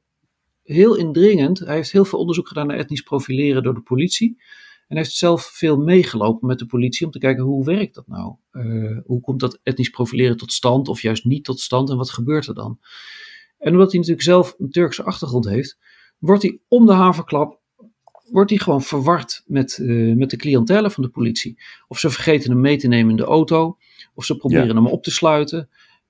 heel 0.62 0.96
indringend. 0.96 1.58
Hij 1.58 1.74
heeft 1.74 1.92
heel 1.92 2.04
veel 2.04 2.18
onderzoek 2.18 2.48
gedaan 2.48 2.66
naar 2.66 2.76
etnisch 2.76 3.02
profileren 3.02 3.62
door 3.62 3.74
de 3.74 3.80
politie. 3.80 4.42
En 4.88 4.96
heeft 4.96 5.12
zelf 5.12 5.44
veel 5.44 5.76
meegelopen 5.76 6.46
met 6.46 6.58
de 6.58 6.66
politie 6.66 7.06
om 7.06 7.12
te 7.12 7.18
kijken 7.18 7.44
hoe 7.44 7.64
werkt 7.64 7.94
dat 7.94 8.06
nou? 8.06 8.34
Uh, 8.52 8.98
hoe 9.04 9.20
komt 9.20 9.40
dat 9.40 9.60
etnisch 9.62 9.90
profileren 9.90 10.36
tot 10.36 10.52
stand 10.52 10.88
of 10.88 11.02
juist 11.02 11.24
niet 11.24 11.44
tot 11.44 11.60
stand 11.60 11.90
en 11.90 11.96
wat 11.96 12.10
gebeurt 12.10 12.46
er 12.46 12.54
dan? 12.54 12.78
En 13.58 13.72
omdat 13.72 13.90
hij 13.90 14.00
natuurlijk 14.00 14.26
zelf 14.26 14.54
een 14.58 14.70
Turkse 14.70 15.02
achtergrond 15.02 15.48
heeft, 15.48 15.78
wordt 16.18 16.42
hij 16.42 16.60
om 16.68 16.86
de 16.86 16.92
haverklap 16.92 17.60
wordt 18.30 18.50
hij 18.50 18.58
gewoon 18.58 18.82
verward 18.82 19.42
met, 19.46 19.78
uh, 19.78 20.16
met 20.16 20.30
de 20.30 20.36
cliëntelen 20.36 20.90
van 20.90 21.02
de 21.02 21.08
politie. 21.08 21.58
Of 21.88 21.98
ze 21.98 22.10
vergeten 22.10 22.50
hem 22.50 22.60
mee 22.60 22.76
te 22.76 22.88
nemen 22.88 23.10
in 23.10 23.16
de 23.16 23.24
auto, 23.24 23.76
of 24.14 24.24
ze 24.24 24.36
proberen 24.36 24.76
hem 24.76 24.86
op 24.86 25.02
te 25.02 25.10
sluiten. 25.10 25.68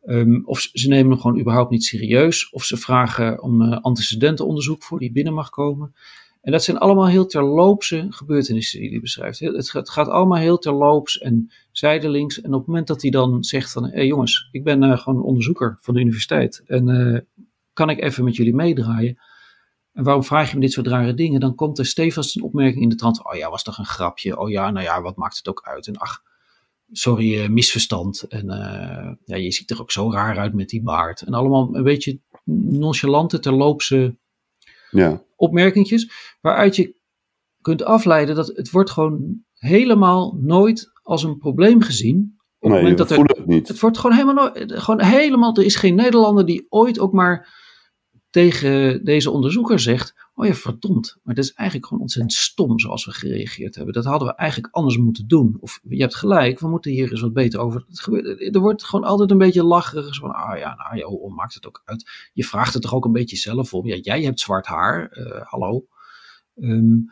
Um, 0.09 0.43
of 0.45 0.61
ze 0.73 0.89
nemen 0.89 1.11
hem 1.11 1.21
gewoon 1.21 1.41
überhaupt 1.41 1.71
niet 1.71 1.85
serieus. 1.85 2.51
Of 2.51 2.65
ze 2.65 2.77
vragen 2.77 3.43
om 3.43 3.63
uh, 3.63 3.79
antecedentenonderzoek 3.81 4.83
voor 4.83 4.99
die 4.99 5.13
binnen 5.13 5.35
mag 5.35 5.51
komen. 5.51 5.95
En 6.41 6.53
dat 6.53 6.65
zijn 6.65 6.79
allemaal 6.79 7.09
heel 7.09 7.27
terloopse 7.27 8.07
gebeurtenissen 8.11 8.81
die 8.81 8.91
hij 8.91 9.01
beschrijft. 9.01 9.39
Het, 9.39 9.73
het 9.73 9.91
gaat 9.91 10.09
allemaal 10.09 10.39
heel 10.39 10.59
terloops 10.59 11.19
en 11.19 11.51
zijdelings. 11.73 12.41
En 12.41 12.53
op 12.53 12.59
het 12.59 12.67
moment 12.67 12.87
dat 12.87 13.03
hij 13.03 13.11
dan 13.11 13.45
zegt 13.45 13.73
van... 13.73 13.85
Hé 13.85 13.91
hey 13.91 14.07
jongens, 14.07 14.49
ik 14.51 14.65
ben 14.65 14.83
uh, 14.83 14.99
gewoon 14.99 15.23
onderzoeker 15.23 15.79
van 15.81 15.95
de 15.95 16.01
universiteit. 16.01 16.63
En 16.67 17.27
kan 17.73 17.91
ik 17.91 18.03
even 18.03 18.25
met 18.25 18.37
jullie 18.37 18.55
meedraaien? 18.55 19.19
En 19.97 20.05
waarom 20.05 20.25
vraag 20.25 20.49
je 20.49 20.55
me 20.55 20.61
dit 20.61 20.73
soort 20.73 20.87
rare 20.87 21.15
dingen? 21.15 21.41
Dan 21.41 21.55
komt 21.55 21.79
er 21.79 21.87
stevast 21.87 22.37
een 22.37 22.43
opmerking 22.43 22.83
in 22.83 22.89
de 22.89 22.95
trant. 22.95 23.25
Oh 23.25 23.35
ja, 23.35 23.51
was 23.51 23.63
toch 23.63 23.79
een 23.79 23.87
grapje? 23.87 24.39
Oh 24.39 24.51
ja, 24.51 24.71
nou 24.71 24.85
ja, 24.85 25.03
wat 25.03 25.17
maakt 25.17 25.37
het 25.37 25.49
ook 25.49 25.63
uit? 25.65 25.87
En 25.87 25.97
ach, 25.97 26.23
sorry, 26.93 27.43
uh, 27.43 27.49
misverstand. 27.49 28.23
En 28.23 28.45
uh, 28.45 29.13
ja, 29.25 29.37
je 29.37 29.53
ziet 29.53 29.71
er 29.71 29.81
ook 29.81 29.91
zo 29.91 30.13
raar 30.13 30.39
uit 30.39 30.55
met 30.55 30.69
die 30.69 30.83
baard. 30.83 31.21
En 31.21 31.33
allemaal 31.33 31.75
een 31.75 31.83
beetje 31.83 32.21
nonchalante, 32.45 33.39
terloopse 33.39 34.17
ja. 34.91 35.23
opmerkingjes. 35.37 36.11
Waaruit 36.41 36.77
je 36.77 36.95
kunt 37.61 37.85
afleiden 37.85 38.35
dat 38.35 38.47
het 38.47 38.71
wordt 38.71 38.91
gewoon 38.91 39.45
helemaal 39.55 40.39
nooit 40.41 40.91
als 41.03 41.23
een 41.23 41.39
probleem 41.39 41.83
gezien. 41.83 42.39
Op 42.59 42.69
nee, 42.69 42.79
het 42.79 42.89
moment 42.89 42.99
dat 42.99 43.11
er, 43.11 43.25
het 43.25 43.47
niet. 43.47 43.69
Het 43.69 43.81
wordt 43.81 43.99
gewoon 43.99 44.17
helemaal, 44.17 44.35
nooit, 44.35 44.73
gewoon 44.73 45.03
helemaal, 45.03 45.57
er 45.57 45.65
is 45.65 45.77
geen 45.77 45.95
Nederlander 45.95 46.47
die 46.47 46.67
ooit 46.69 46.99
ook 46.99 47.13
maar 47.13 47.65
tegen 48.37 49.05
deze 49.05 49.31
onderzoeker 49.31 49.79
zegt: 49.79 50.15
Oh 50.35 50.47
ja, 50.47 50.55
verdomd, 50.55 51.17
maar 51.23 51.35
dat 51.35 51.45
is 51.45 51.53
eigenlijk 51.53 51.89
gewoon 51.89 52.03
ontzettend 52.03 52.35
stom 52.35 52.79
zoals 52.79 53.05
we 53.05 53.11
gereageerd 53.11 53.75
hebben. 53.75 53.95
Dat 53.95 54.05
hadden 54.05 54.29
we 54.29 54.35
eigenlijk 54.35 54.75
anders 54.75 54.97
moeten 54.97 55.29
doen. 55.29 55.57
Of 55.61 55.81
je 55.83 56.01
hebt 56.01 56.15
gelijk, 56.15 56.61
we 56.61 56.69
moeten 56.69 56.91
hier 56.91 57.11
eens 57.11 57.21
wat 57.21 57.33
beter 57.33 57.61
over. 57.61 57.85
Het 57.89 58.01
gebeurt, 58.01 58.55
er 58.55 58.61
wordt 58.61 58.85
gewoon 58.85 59.05
altijd 59.05 59.31
een 59.31 59.39
beetje 59.39 59.65
lacherig. 59.65 60.17
Van, 60.17 60.31
ah 60.31 60.59
ja, 60.59 60.75
nou 60.75 60.97
ja, 60.97 61.35
maakt 61.35 61.55
het 61.55 61.67
ook 61.67 61.83
uit? 61.85 62.31
Je 62.33 62.45
vraagt 62.45 62.73
het 62.73 62.83
toch 62.83 62.95
ook 62.95 63.05
een 63.05 63.13
beetje 63.13 63.37
zelf 63.37 63.75
om. 63.75 63.87
Ja, 63.87 63.97
jij 63.97 64.23
hebt 64.23 64.41
zwart 64.41 64.67
haar, 64.67 65.17
uh, 65.19 65.43
hallo. 65.43 65.87
Um, 66.55 67.11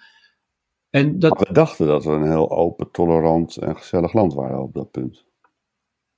en 0.90 1.18
dat... 1.18 1.38
We 1.38 1.52
dachten 1.52 1.86
dat 1.86 2.04
we 2.04 2.10
een 2.10 2.30
heel 2.30 2.50
open, 2.50 2.90
tolerant 2.90 3.56
en 3.56 3.76
gezellig 3.76 4.12
land 4.12 4.34
waren 4.34 4.62
op 4.62 4.74
dat 4.74 4.90
punt. 4.90 5.24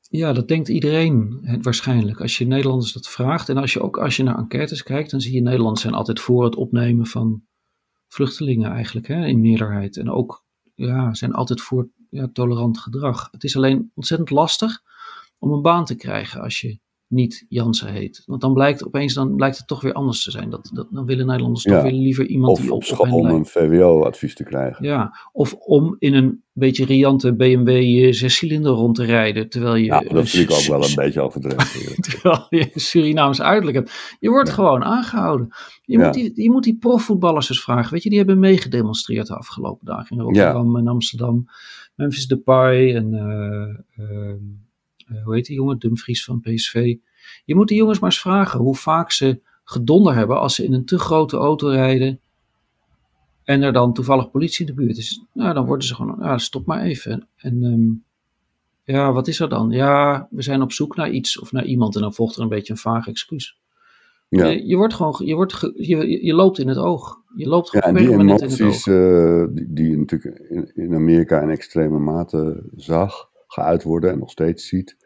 Ja, 0.08 0.32
dat 0.32 0.48
denkt 0.48 0.68
iedereen 0.68 1.40
waarschijnlijk. 1.62 2.20
Als 2.20 2.38
je 2.38 2.46
Nederlanders 2.46 2.92
dat 2.92 3.08
vraagt 3.08 3.48
en 3.48 3.56
als 3.56 3.72
je 3.72 3.80
ook 3.80 3.98
als 3.98 4.16
je 4.16 4.22
naar 4.22 4.38
enquêtes 4.38 4.82
kijkt, 4.82 5.10
dan 5.10 5.20
zie 5.20 5.34
je 5.34 5.42
Nederlanders 5.42 5.80
zijn 5.80 5.94
altijd 5.94 6.20
voor 6.20 6.44
het 6.44 6.56
opnemen 6.56 7.06
van 7.06 7.42
vluchtelingen 8.08 8.70
eigenlijk, 8.70 9.06
hè, 9.06 9.26
in 9.26 9.40
meerderheid. 9.40 9.96
En 9.96 10.10
ook 10.10 10.44
ja, 10.75 11.14
zijn 11.14 11.32
altijd 11.32 11.60
voor 11.60 11.88
ja, 12.10 12.28
tolerant 12.32 12.78
gedrag. 12.78 13.28
Het 13.30 13.44
is 13.44 13.56
alleen 13.56 13.90
ontzettend 13.94 14.30
lastig 14.30 14.82
om 15.38 15.52
een 15.52 15.62
baan 15.62 15.84
te 15.84 15.94
krijgen 15.94 16.40
als 16.40 16.60
je 16.60 16.78
niet 17.08 17.46
Jansen 17.48 17.92
heet. 17.92 18.22
Want 18.26 18.40
dan 18.40 18.52
blijkt 18.52 18.86
opeens 18.86 19.14
dan 19.14 19.36
blijkt 19.36 19.56
het 19.56 19.66
toch 19.66 19.80
weer 19.80 19.92
anders 19.92 20.25
te 20.25 20.30
zijn. 20.30 20.50
Dat, 20.50 20.70
dat, 20.72 20.86
dan 20.90 21.06
willen 21.06 21.26
Nederlanders 21.26 21.64
toch 21.64 21.82
weer 21.82 21.92
liever 21.92 22.26
iemand 22.26 22.52
of 22.52 22.60
die 22.60 22.72
op, 22.72 22.84
school 22.84 23.18
om 23.18 23.26
een 23.26 23.46
VWO-advies 23.46 24.34
te 24.34 24.44
krijgen. 24.44 24.84
Ja, 24.84 25.16
of 25.32 25.54
om 25.54 25.96
in 25.98 26.14
een 26.14 26.42
beetje 26.52 26.84
riante 26.84 27.34
BMW 27.34 28.12
zescilinder 28.12 28.72
rond 28.72 28.94
te 28.94 29.04
rijden. 29.04 29.48
Terwijl 29.48 29.75
je. 29.75 29.84
Ja, 29.84 30.00
dat 30.00 30.28
vind 30.28 30.50
ik 30.50 30.56
ook 30.56 30.66
wel 30.66 30.88
een 30.88 30.94
beetje 30.94 31.20
overdreven. 31.20 32.02
terwijl 32.10 32.46
je 32.48 32.70
Surinaams 32.75 33.42
uiterlijk 33.42 33.76
hebt. 33.76 34.16
Je 34.20 34.30
wordt 34.30 34.50
gewoon 34.50 34.84
aangehouden. 34.84 35.48
Je, 35.82 35.98
moet 35.98 36.14
die, 36.14 36.42
je 36.42 36.50
moet 36.50 36.64
die 36.64 36.76
profvoetballers 36.76 37.48
eens 37.48 37.62
vragen. 37.62 37.92
Weet 37.92 38.02
je, 38.02 38.08
die 38.08 38.18
hebben 38.18 38.38
meegedemonstreerd 38.38 39.26
de 39.26 39.36
afgelopen 39.36 39.86
dagen 39.86 40.16
in 40.16 40.22
Rotterdam 40.22 40.76
en 40.76 40.88
Amsterdam. 40.88 41.46
Memphis 41.94 42.26
Depay 42.26 42.94
en. 42.94 43.12
Uh, 43.12 44.06
uh, 44.06 44.34
hoe 45.25 45.34
heet 45.34 45.46
die 45.46 45.56
jongen, 45.56 45.78
Dumfries 45.78 46.25
van 46.25 46.40
PSV. 46.40 46.96
Je 47.44 47.54
moet 47.54 47.68
die 47.68 47.76
jongens 47.76 47.98
maar 47.98 48.10
eens 48.10 48.20
vragen 48.20 48.60
hoe 48.60 48.76
vaak 48.76 49.10
ze 49.10 49.40
gedonder 49.64 50.14
hebben 50.14 50.40
als 50.40 50.54
ze 50.54 50.64
in 50.64 50.72
een 50.72 50.84
te 50.84 50.98
grote 50.98 51.36
auto 51.36 51.68
rijden 51.68 52.20
en 53.44 53.62
er 53.62 53.72
dan 53.72 53.92
toevallig 53.92 54.30
politie 54.30 54.66
in 54.66 54.75
de 54.75 54.82
buurt 54.82 54.96
is. 54.96 55.25
Nou, 55.32 55.54
dan 55.54 55.66
worden 55.66 55.86
ze 55.86 55.94
gewoon, 55.94 56.16
ja, 56.20 56.38
stop 56.38 56.66
maar 56.66 56.82
even. 56.82 57.28
En 57.36 57.62
um, 57.62 58.04
ja, 58.84 59.12
wat 59.12 59.28
is 59.28 59.40
er 59.40 59.48
dan? 59.48 59.70
Ja, 59.70 60.28
we 60.30 60.42
zijn 60.42 60.62
op 60.62 60.72
zoek 60.72 60.96
naar 60.96 61.10
iets 61.10 61.38
of 61.38 61.52
naar 61.52 61.64
iemand 61.64 61.94
en 61.94 62.00
dan 62.00 62.14
volgt 62.14 62.36
er 62.36 62.42
een 62.42 62.48
beetje 62.48 62.72
een 62.72 62.78
vaag 62.78 63.08
excuus. 63.08 63.58
Ja. 64.28 64.46
Je, 64.46 64.66
je, 64.66 64.76
wordt 64.76 64.94
gewoon, 64.94 65.14
je, 65.25 65.34
wordt 65.34 65.72
je, 65.75 66.25
je, 66.25 66.34
loopt 66.34 66.58
in 66.58 66.68
het 66.68 66.78
oog. 66.78 67.20
Je 67.36 67.48
loopt 67.48 67.70
gewoon 67.70 67.94
ja, 67.94 68.00
en 68.00 68.06
die 68.06 68.18
emoties 68.18 68.86
uh, 68.86 69.44
die, 69.50 69.72
die, 69.72 69.90
je 69.90 69.96
natuurlijk 69.96 70.38
in, 70.38 70.70
in 70.75 70.94
Amerika 70.94 71.40
in 71.40 71.50
extreme 71.50 71.98
mate 71.98 72.62
zag, 72.76 73.30
geuit 73.47 73.83
worden 73.83 74.11
en 74.11 74.19
nog 74.19 74.31
steeds 74.31 74.69
ziet, 74.69 74.97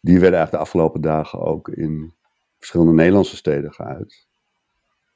die 0.00 0.20
werden 0.20 0.38
eigenlijk 0.38 0.50
de 0.50 0.58
afgelopen 0.70 1.00
dagen 1.00 1.40
ook 1.40 1.68
in 1.68 2.14
verschillende 2.58 2.92
Nederlandse 2.92 3.36
steden 3.36 3.72
geuit. 3.72 4.26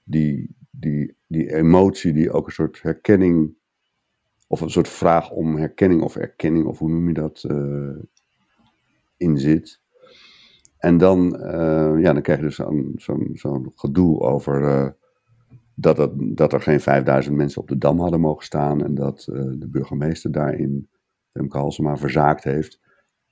Die, 0.05 0.57
die, 0.71 1.17
die 1.27 1.55
emotie 1.55 2.13
die 2.13 2.33
ook 2.33 2.47
een 2.47 2.53
soort 2.53 2.83
herkenning, 2.83 3.55
of 4.47 4.61
een 4.61 4.71
soort 4.71 4.89
vraag 4.89 5.31
om 5.31 5.57
herkenning 5.57 6.03
of 6.03 6.17
erkenning, 6.17 6.67
of 6.67 6.79
hoe 6.79 6.91
noem 6.91 7.09
je 7.09 7.15
dat, 7.15 7.45
uh, 7.51 7.97
in 9.17 9.39
zit. 9.39 9.81
En 10.79 10.99
dan, 10.99 11.37
uh, 11.37 12.01
ja, 12.01 12.13
dan 12.13 12.23
krijg 12.23 12.39
je 12.39 12.45
dus 12.45 12.57
zo'n 13.05 13.33
zo'n 13.35 13.73
gedoe 13.75 14.21
over 14.21 14.63
uh, 14.63 14.89
dat, 15.75 15.97
het, 15.97 16.13
dat 16.17 16.53
er 16.53 16.61
geen 16.61 16.81
5000 16.81 17.37
mensen 17.37 17.61
op 17.61 17.69
de 17.69 17.79
Dam 17.79 18.01
hadden 18.01 18.21
mogen 18.21 18.45
staan 18.45 18.85
en 18.85 18.95
dat 18.95 19.23
de 19.59 19.69
burgemeester 19.71 20.33
daarin 20.33 20.89
Femke 21.33 21.59
Halsema 21.59 21.97
verzaakt 21.97 22.45
heeft. 22.45 22.81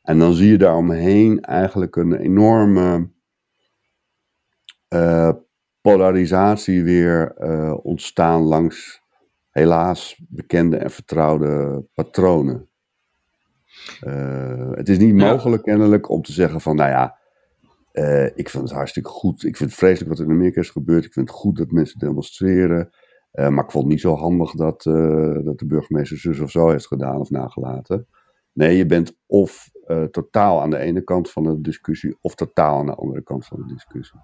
En 0.02 0.18
dan 0.18 0.34
zie 0.34 0.50
je 0.50 0.58
daaromheen 0.58 1.40
eigenlijk 1.40 1.96
een 1.96 2.12
enorme 2.12 3.10
uh, 4.94 5.32
polarisatie 5.80 6.84
weer 6.84 7.34
uh, 7.38 7.76
ontstaan 7.82 8.42
langs 8.42 9.02
helaas 9.50 10.20
bekende 10.28 10.76
en 10.76 10.90
vertrouwde 10.90 11.84
patronen. 11.94 12.68
Uh, 14.06 14.70
het 14.72 14.88
is 14.88 14.98
niet 14.98 15.14
mogelijk 15.14 15.62
kennelijk 15.62 16.08
om 16.08 16.22
te 16.22 16.32
zeggen 16.32 16.60
van, 16.60 16.76
nou 16.76 16.90
ja, 16.90 17.16
ik 18.34 18.48
vind 18.48 18.62
het 18.62 18.72
hartstikke 18.72 19.08
goed. 19.08 19.44
Ik 19.44 19.56
vind 19.56 19.70
het 19.70 19.78
vreselijk 19.78 20.10
wat 20.10 20.18
er 20.18 20.24
in 20.24 20.30
Amerika 20.30 20.60
is 20.60 20.70
gebeurd. 20.70 21.04
Ik 21.04 21.12
vind 21.12 21.28
het 21.28 21.38
goed 21.38 21.56
dat 21.56 21.70
mensen 21.70 21.98
demonstreren. 21.98 22.90
Maar 23.38 23.64
ik 23.64 23.70
vond 23.70 23.84
het 23.84 23.92
niet 23.92 24.00
zo 24.00 24.14
handig 24.14 24.50
dat, 24.50 24.82
dat 25.44 25.58
de 25.58 25.66
burgemeester 25.66 26.18
zus 26.18 26.40
of 26.40 26.50
zo 26.50 26.68
heeft 26.68 26.86
gedaan 26.86 27.20
of 27.20 27.30
nagelaten. 27.30 28.06
Nee, 28.52 28.76
je 28.76 28.86
bent 28.86 29.16
of 29.26 29.70
uh, 29.86 30.04
totaal 30.04 30.62
aan 30.62 30.70
de 30.70 30.78
ene 30.78 31.04
kant 31.04 31.30
van 31.30 31.42
de 31.42 31.60
discussie, 31.60 32.16
of 32.20 32.34
totaal 32.34 32.78
aan 32.78 32.86
de 32.86 32.94
andere 32.94 33.22
kant 33.22 33.46
van 33.46 33.58
de 33.60 33.74
discussie. 33.74 34.20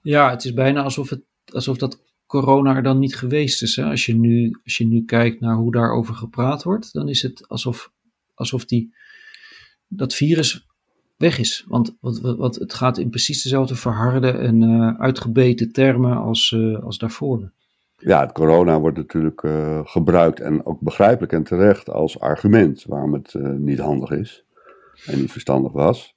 Ja, 0.00 0.30
het 0.30 0.44
is 0.44 0.54
bijna 0.54 0.82
alsof, 0.82 1.10
het, 1.10 1.22
alsof 1.44 1.76
dat 1.76 2.02
corona 2.26 2.76
er 2.76 2.82
dan 2.82 2.98
niet 2.98 3.16
geweest 3.16 3.62
is. 3.62 3.76
Hè? 3.76 3.84
Als, 3.84 4.06
je 4.06 4.14
nu, 4.14 4.58
als 4.64 4.76
je 4.76 4.86
nu 4.86 5.04
kijkt 5.04 5.40
naar 5.40 5.56
hoe 5.56 5.72
daarover 5.72 6.14
gepraat 6.14 6.62
wordt, 6.62 6.92
dan 6.92 7.08
is 7.08 7.22
het 7.22 7.48
alsof, 7.48 7.92
alsof 8.34 8.64
die, 8.64 8.94
dat 9.88 10.14
virus 10.14 10.66
weg 11.16 11.38
is. 11.38 11.64
Want 11.66 11.96
wat, 12.00 12.20
wat, 12.20 12.54
het 12.54 12.74
gaat 12.74 12.98
in 12.98 13.10
precies 13.10 13.42
dezelfde 13.42 13.74
verharde 13.74 14.30
en 14.30 14.98
uitgebeten 14.98 15.72
termen 15.72 16.16
als, 16.16 16.56
als 16.82 16.98
daarvoor. 16.98 17.52
Ja, 18.00 18.20
het 18.20 18.32
corona 18.32 18.80
wordt 18.80 18.96
natuurlijk 18.96 19.42
uh, 19.42 19.80
gebruikt 19.84 20.40
en 20.40 20.66
ook 20.66 20.80
begrijpelijk 20.80 21.32
en 21.32 21.42
terecht 21.42 21.90
als 21.90 22.20
argument 22.20 22.84
waarom 22.88 23.12
het 23.12 23.34
uh, 23.34 23.48
niet 23.48 23.78
handig 23.78 24.10
is 24.10 24.44
en 25.06 25.18
niet 25.20 25.32
verstandig 25.32 25.72
was. 25.72 26.16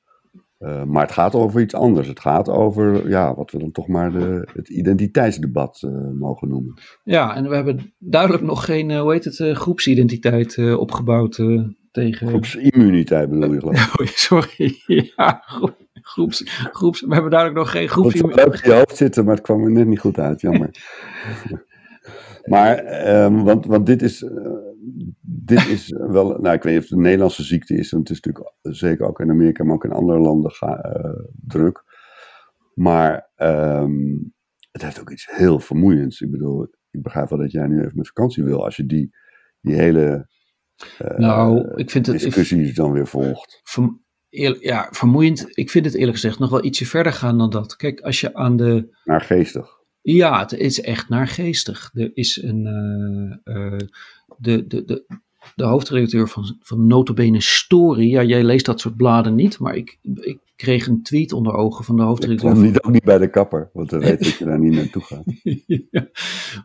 Uh, 0.59 0.83
maar 0.83 1.01
het 1.01 1.11
gaat 1.11 1.35
over 1.35 1.61
iets 1.61 1.73
anders. 1.73 2.07
Het 2.07 2.19
gaat 2.19 2.49
over 2.49 3.09
ja, 3.09 3.35
wat 3.35 3.51
we 3.51 3.57
dan 3.57 3.71
toch 3.71 3.87
maar 3.87 4.11
de, 4.11 4.47
het 4.53 4.69
identiteitsdebat 4.69 5.87
mogen 6.13 6.47
noemen. 6.47 6.73
Ja, 7.03 7.35
en 7.35 7.49
we 7.49 7.55
hebben 7.55 7.93
duidelijk 7.97 8.43
nog 8.43 8.65
geen, 8.65 8.97
hoe 8.97 9.11
heet 9.11 9.23
het, 9.23 9.57
groepsidentiteit 9.57 10.75
opgebouwd 10.75 11.35
tegen... 11.91 12.27
Groepsimmuniteit 12.27 13.29
bedoel 13.29 13.53
je 13.53 13.59
geloof 13.59 13.75
ik. 13.75 13.99
Oh, 13.99 14.07
sorry, 14.07 14.81
ja, 15.15 15.43
groeps, 16.01 16.43
groeps, 16.71 17.01
we 17.01 17.13
hebben 17.13 17.31
duidelijk 17.31 17.59
nog 17.59 17.71
geen 17.71 17.89
groepsimmuniteit. 17.89 18.47
Het 18.47 18.57
zou 18.59 18.71
in 18.71 18.79
je 18.79 18.85
hoofd 18.85 18.97
zitten, 18.97 19.25
maar 19.25 19.35
het 19.35 19.43
kwam 19.43 19.63
er 19.63 19.71
net 19.71 19.87
niet 19.87 19.99
goed 19.99 20.19
uit, 20.19 20.41
jammer. 20.41 20.69
Maar, 22.45 23.07
um, 23.23 23.43
want, 23.43 23.65
want 23.65 23.85
dit 23.85 24.01
is, 24.01 24.21
uh, 24.21 24.31
dit 25.21 25.67
is 25.67 25.89
wel, 25.89 26.27
nou 26.27 26.55
ik 26.55 26.63
weet 26.63 26.73
niet 26.73 26.83
of 26.83 26.89
het 26.89 26.91
een 26.91 27.01
Nederlandse 27.01 27.43
ziekte 27.43 27.75
is, 27.75 27.91
want 27.91 28.07
het 28.07 28.17
is 28.17 28.23
natuurlijk 28.23 28.55
zeker 28.61 29.05
ook 29.05 29.19
in 29.19 29.29
Amerika, 29.29 29.63
maar 29.63 29.75
ook 29.75 29.85
in 29.85 29.91
andere 29.91 30.19
landen 30.19 30.51
ga, 30.51 30.85
uh, 30.85 31.25
druk. 31.45 31.83
Maar 32.73 33.29
um, 33.37 34.33
het 34.71 34.81
heeft 34.81 34.99
ook 34.99 35.11
iets 35.11 35.27
heel 35.31 35.59
vermoeiends. 35.59 36.21
Ik 36.21 36.31
bedoel, 36.31 36.63
ik 36.91 37.01
begrijp 37.01 37.29
wel 37.29 37.39
dat 37.39 37.51
jij 37.51 37.67
nu 37.67 37.79
even 37.79 37.97
met 37.97 38.07
vakantie 38.07 38.43
wil. 38.43 38.63
Als 38.63 38.75
je 38.75 38.85
die 38.85 39.15
die 39.61 39.75
hele 39.75 40.29
nou, 41.17 41.73
ik 41.75 41.91
vind 41.91 42.05
het, 42.05 42.19
discussie 42.19 42.73
dan 42.73 42.91
weer 42.91 43.07
volgt. 43.07 43.61
ja, 44.59 44.87
vermoeiend. 44.91 45.45
Ik 45.49 45.69
vind 45.69 45.85
het 45.85 45.95
eerlijk 45.95 46.13
gezegd 46.13 46.39
nog 46.39 46.49
wel 46.49 46.63
ietsje 46.63 46.85
verder 46.85 47.13
gaan 47.13 47.37
dan 47.37 47.49
dat. 47.49 47.75
Kijk, 47.75 47.99
als 47.99 48.21
je 48.21 48.33
aan 48.33 48.57
de. 48.57 48.97
Naar 49.03 49.21
geestig. 49.21 49.79
Ja, 50.01 50.39
het 50.39 50.51
is 50.51 50.81
echt 50.81 51.09
naargeestig. 51.09 51.91
Er 51.93 52.11
is 52.13 52.41
een. 52.43 52.65
Uh, 53.43 53.77
de, 54.37 54.67
de, 54.67 54.85
de, 54.85 55.05
de 55.55 55.63
hoofdredacteur 55.63 56.27
van, 56.27 56.57
van 56.59 56.87
Notabene 56.87 57.41
Story. 57.41 58.09
Ja, 58.09 58.23
jij 58.23 58.43
leest 58.43 58.65
dat 58.65 58.79
soort 58.79 58.95
bladen 58.95 59.35
niet, 59.35 59.59
maar 59.59 59.75
ik, 59.75 59.97
ik 60.01 60.39
kreeg 60.55 60.87
een 60.87 61.03
tweet 61.03 61.33
onder 61.33 61.53
ogen 61.53 61.85
van 61.85 61.95
de 61.95 62.01
hoofdredacteur. 62.01 62.51
Ik 62.51 62.57
niet, 62.57 62.83
ook 62.83 62.91
niet 62.91 63.03
bij 63.03 63.17
de 63.17 63.29
kapper, 63.29 63.69
want 63.73 63.89
dan 63.89 63.99
weet 63.99 64.23
dat 64.23 64.33
je 64.33 64.45
daar 64.45 64.59
niet 64.59 64.73
naartoe 64.73 65.01
gaat. 65.01 65.23
ja, 65.91 66.07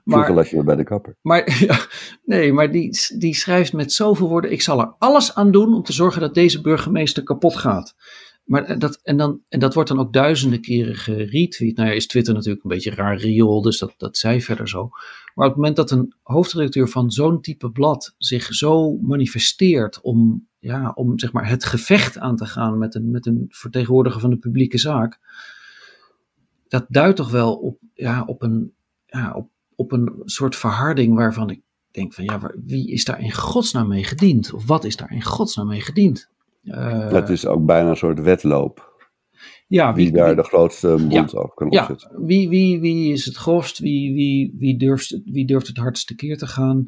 maar, 0.05 0.33
las 0.33 0.50
je 0.50 0.64
bij 0.64 0.76
de 0.76 0.85
kapper. 0.85 1.16
Maar, 1.23 1.57
ja, 1.66 1.78
nee, 2.25 2.52
maar 2.52 2.73
die, 2.73 2.99
die 3.19 3.35
schrijft 3.35 3.73
met 3.73 3.93
zoveel 3.93 4.28
woorden, 4.28 4.52
ik 4.52 4.62
zal 4.62 4.81
er 4.81 4.95
alles 4.99 5.35
aan 5.35 5.50
doen 5.50 5.75
om 5.75 5.83
te 5.83 5.93
zorgen 5.93 6.21
dat 6.21 6.35
deze 6.35 6.61
burgemeester 6.61 7.23
kapot 7.23 7.57
gaat. 7.57 7.95
Maar 8.47 8.79
dat, 8.79 9.00
en, 9.03 9.17
dan, 9.17 9.41
en 9.49 9.59
dat 9.59 9.75
wordt 9.75 9.88
dan 9.88 9.99
ook 9.99 10.12
duizenden 10.12 10.61
keren 10.61 10.95
geretweet. 10.95 11.76
Nou 11.76 11.88
ja, 11.88 11.95
is 11.95 12.07
Twitter 12.07 12.35
natuurlijk 12.35 12.65
een 12.65 12.71
beetje 12.71 12.91
raar 12.91 13.17
riool, 13.17 13.62
dus 13.62 13.79
dat, 13.79 13.95
dat 13.97 14.17
zij 14.17 14.41
verder 14.41 14.69
zo. 14.69 14.88
Maar 15.35 15.47
op 15.47 15.53
het 15.53 15.57
moment 15.57 15.76
dat 15.76 15.91
een 15.91 16.15
hoofdredacteur 16.23 16.88
van 16.88 17.11
zo'n 17.11 17.41
type 17.41 17.71
blad 17.71 18.15
zich 18.19 18.55
zo 18.55 18.97
manifesteert 18.97 20.00
om, 20.00 20.49
ja, 20.59 20.93
om 20.95 21.19
zeg 21.19 21.33
maar, 21.33 21.49
het 21.49 21.65
gevecht 21.65 22.19
aan 22.19 22.37
te 22.37 22.47
gaan 22.47 22.79
met 22.79 22.95
een, 22.95 23.11
met 23.11 23.26
een 23.26 23.45
vertegenwoordiger 23.49 24.21
van 24.21 24.31
de 24.31 24.38
publieke 24.38 24.79
zaak, 24.79 25.19
dat 26.69 26.85
duidt 26.88 27.17
toch 27.17 27.31
wel 27.31 27.55
op, 27.55 27.79
ja, 27.95 28.25
op, 28.25 28.43
een, 28.43 28.75
ja, 29.07 29.33
op, 29.33 29.50
op 29.75 29.93
een 29.93 30.12
soort 30.25 30.57
verharding 30.57 31.15
waarvan 31.15 31.50
ik 31.50 31.61
denk 31.91 32.15
van 32.15 32.25
ja, 32.25 32.53
wie 32.65 32.91
is 32.91 33.05
daar 33.05 33.21
in 33.21 33.33
godsnaam 33.33 33.88
mee 33.88 34.05
gediend? 34.05 34.53
Of 34.53 34.67
wat 34.67 34.85
is 34.85 34.97
daar 34.97 35.12
in 35.12 35.23
godsnaam 35.23 35.67
mee 35.67 35.81
gediend? 35.81 36.31
Uh, 36.67 37.11
dat 37.11 37.29
is 37.29 37.47
ook 37.47 37.65
bijna 37.65 37.91
een 37.91 37.97
soort 37.97 38.21
wedloop. 38.21 38.95
Ja, 39.69 39.95
wie, 39.95 40.05
wie 40.05 40.15
daar 40.15 40.37
de 40.37 40.43
grootste 40.43 40.89
mond 40.89 41.31
ja, 41.31 41.39
op 41.39 41.55
kan 41.55 41.67
opzetten. 41.67 42.11
Ja, 42.13 42.27
wie, 42.27 42.49
wie, 42.49 42.81
wie 42.81 43.13
is 43.13 43.25
het 43.25 43.37
grofst? 43.37 43.79
Wie, 43.79 44.15
wie, 44.15 44.55
wie, 44.59 44.77
durft, 44.79 45.21
wie 45.25 45.47
durft 45.47 45.67
het 45.67 45.77
hardste 45.77 46.15
keer 46.15 46.39
te 46.39 46.47
gaan? 46.47 46.87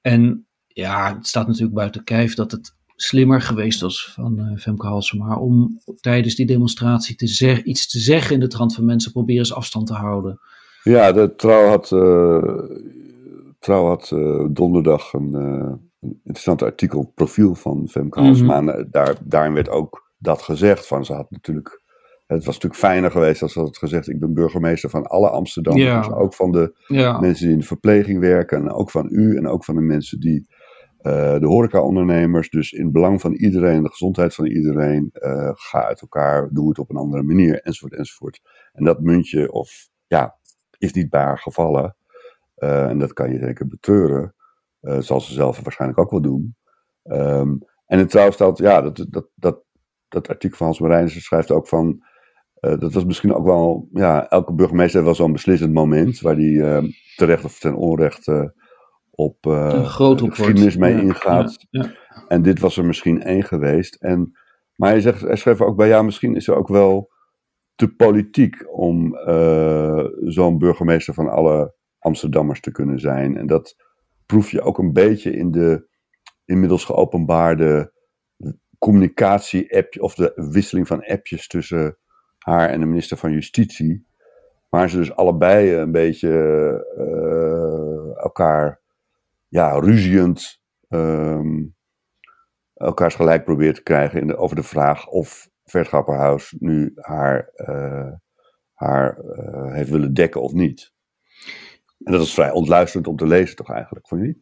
En 0.00 0.46
ja, 0.66 1.14
het 1.14 1.26
staat 1.26 1.46
natuurlijk 1.46 1.74
buiten 1.74 2.04
kijf 2.04 2.34
dat 2.34 2.50
het 2.50 2.74
slimmer 2.96 3.40
geweest 3.40 3.80
was 3.80 4.12
van 4.12 4.40
uh, 4.40 4.58
Femke 4.58 4.86
Halsema 4.86 5.36
om 5.36 5.80
tijdens 6.00 6.34
die 6.34 6.46
demonstratie 6.46 7.16
te 7.16 7.26
zeg, 7.26 7.62
iets 7.62 7.88
te 7.88 7.98
zeggen 7.98 8.34
in 8.34 8.40
de 8.40 8.48
trant 8.48 8.74
van 8.74 8.84
mensen 8.84 9.12
proberen 9.12 9.40
eens 9.40 9.54
afstand 9.54 9.86
te 9.86 9.94
houden. 9.94 10.38
Ja, 10.82 11.12
de 11.12 11.34
Trouw 11.36 11.66
had, 11.66 11.90
uh, 11.90 12.58
trouw 13.58 13.86
had 13.86 14.10
uh, 14.14 14.46
donderdag 14.50 15.12
een, 15.12 15.34
een 15.34 15.85
interessant 16.00 16.62
artikel, 16.62 17.12
profiel 17.14 17.54
van 17.54 17.88
Femke 17.88 18.20
Halsema. 18.20 18.60
Mm 18.60 18.68
-hmm. 18.68 18.86
daar, 18.90 19.16
daarin 19.24 19.54
werd 19.54 19.68
ook 19.68 20.12
dat 20.18 20.42
gezegd 20.42 20.86
van 20.86 21.04
ze 21.04 21.12
had 21.12 21.30
natuurlijk 21.30 21.84
het 22.26 22.44
was 22.44 22.54
natuurlijk 22.54 22.82
fijner 22.82 23.10
geweest 23.10 23.42
als 23.42 23.52
ze 23.52 23.60
had 23.60 23.78
gezegd: 23.78 24.08
Ik 24.08 24.20
ben 24.20 24.34
burgemeester 24.34 24.90
van 24.90 25.06
alle 25.06 25.30
Amsterdammers. 25.30 26.10
ook 26.10 26.34
van 26.34 26.52
de 26.52 26.74
mensen 27.20 27.44
die 27.44 27.52
in 27.52 27.58
de 27.58 27.66
verpleging 27.66 28.20
werken. 28.20 28.58
En 28.58 28.70
ook 28.70 28.90
van 28.90 29.08
u. 29.10 29.36
En 29.36 29.46
ook 29.46 29.64
van 29.64 29.74
de 29.74 29.80
mensen 29.80 30.20
die. 30.20 30.54
Uh, 31.02 31.38
de 31.38 31.46
horecaondernemers. 31.46 32.50
Dus 32.50 32.72
in 32.72 32.92
belang 32.92 33.20
van 33.20 33.32
iedereen, 33.32 33.82
de 33.82 33.88
gezondheid 33.88 34.34
van 34.34 34.46
iedereen. 34.46 35.10
Uh, 35.12 35.50
ga 35.54 35.84
uit 35.84 36.00
elkaar, 36.00 36.48
doe 36.52 36.68
het 36.68 36.78
op 36.78 36.90
een 36.90 36.96
andere 36.96 37.22
manier. 37.22 37.60
Enzovoort, 37.60 37.94
enzovoort. 37.94 38.40
En 38.72 38.84
dat 38.84 39.00
muntje, 39.00 39.52
of 39.52 39.88
ja, 40.06 40.36
is 40.78 40.92
niet 40.92 41.10
bij 41.10 41.22
haar 41.22 41.38
gevallen. 41.38 41.96
Uh, 42.58 42.88
en 42.88 42.98
dat 42.98 43.12
kan 43.12 43.32
je 43.32 43.38
zeker 43.38 43.66
betreuren. 43.66 44.34
Zal 44.98 45.20
ze 45.20 45.32
zelf 45.32 45.60
waarschijnlijk 45.60 46.00
ook 46.00 46.10
wel 46.10 46.22
doen. 46.22 46.56
Um, 47.02 47.58
en 47.86 47.98
in 47.98 48.06
trouw 48.06 48.30
staat, 48.30 48.58
ja, 48.58 48.80
dat, 48.80 49.06
dat, 49.10 49.28
dat, 49.34 49.62
dat 50.08 50.28
artikel 50.28 50.56
van 50.56 50.66
Hans 50.66 50.80
Marijnissen 50.80 51.22
schrijft 51.22 51.50
ook 51.50 51.68
van. 51.68 52.04
Uh, 52.60 52.78
dat 52.78 52.92
was 52.92 53.04
misschien 53.04 53.34
ook 53.34 53.44
wel, 53.44 53.88
ja, 53.92 54.28
elke 54.28 54.54
burgemeester 54.54 54.94
heeft 54.94 55.04
wel 55.04 55.26
zo'n 55.26 55.32
beslissend 55.32 55.72
moment 55.72 56.20
waar 56.20 56.36
die 56.36 56.52
uh, 56.52 56.82
terecht 57.16 57.44
of 57.44 57.58
ten 57.58 57.74
onrechte 57.74 58.32
uh, 58.32 58.48
op 59.10 59.36
de 59.42 59.84
geschiedenis 59.84 60.76
mee 60.76 61.00
ingaat. 61.00 61.66
Ja, 61.70 61.82
ja. 61.82 62.24
En 62.28 62.42
dit 62.42 62.60
was 62.60 62.76
er 62.76 62.84
misschien 62.84 63.22
één 63.22 63.44
geweest. 63.44 63.94
En, 63.94 64.38
maar 64.74 64.90
hij, 64.90 65.00
zegt, 65.00 65.20
hij 65.20 65.36
schreef 65.36 65.60
ook 65.60 65.76
bij, 65.76 65.88
ja, 65.88 66.02
misschien 66.02 66.34
is 66.34 66.48
er 66.48 66.56
ook 66.56 66.68
wel 66.68 67.10
te 67.74 67.94
politiek 67.94 68.76
om 68.76 69.18
zo'n 70.24 70.58
burgemeester 70.58 71.14
van 71.14 71.28
alle 71.28 71.74
Amsterdammers 71.98 72.60
te 72.60 72.72
kunnen 72.72 72.98
zijn. 72.98 73.36
En 73.36 73.46
dat 73.46 73.85
proef 74.26 74.50
je 74.50 74.62
ook 74.62 74.78
een 74.78 74.92
beetje 74.92 75.30
in 75.30 75.50
de 75.50 75.88
inmiddels 76.44 76.84
geopenbaarde 76.84 77.92
communicatie-app 78.78 80.00
of 80.00 80.14
de 80.14 80.32
wisseling 80.50 80.86
van 80.86 81.04
appjes 81.04 81.46
tussen 81.46 81.98
haar 82.38 82.70
en 82.70 82.80
de 82.80 82.86
minister 82.86 83.16
van 83.16 83.32
Justitie. 83.32 84.06
Waar 84.68 84.90
ze 84.90 84.96
dus 84.96 85.14
allebei 85.14 85.74
een 85.74 85.92
beetje 85.92 86.28
uh, 86.98 88.22
elkaar 88.22 88.80
ja, 89.48 89.78
ruziend 89.78 90.62
um, 90.88 91.76
elkaars 92.74 93.14
gelijk 93.14 93.44
probeert 93.44 93.74
te 93.74 93.82
krijgen 93.82 94.20
in 94.20 94.36
over 94.36 94.56
de 94.56 94.62
vraag 94.62 95.06
of 95.08 95.48
Vert 95.64 95.88
Grapperhaus 95.88 96.54
nu 96.58 96.92
haar, 96.94 97.52
uh, 97.56 98.12
haar 98.74 99.18
heeft 99.72 99.90
willen 99.90 100.14
dekken 100.14 100.42
of 100.42 100.52
niet. 100.52 100.92
En 102.06 102.12
dat 102.12 102.22
is 102.22 102.34
vrij 102.34 102.50
ontluisterend 102.50 103.06
om 103.06 103.16
te 103.16 103.26
lezen 103.26 103.56
toch 103.56 103.70
eigenlijk, 103.70 104.08
je 104.08 104.16
niet? 104.16 104.38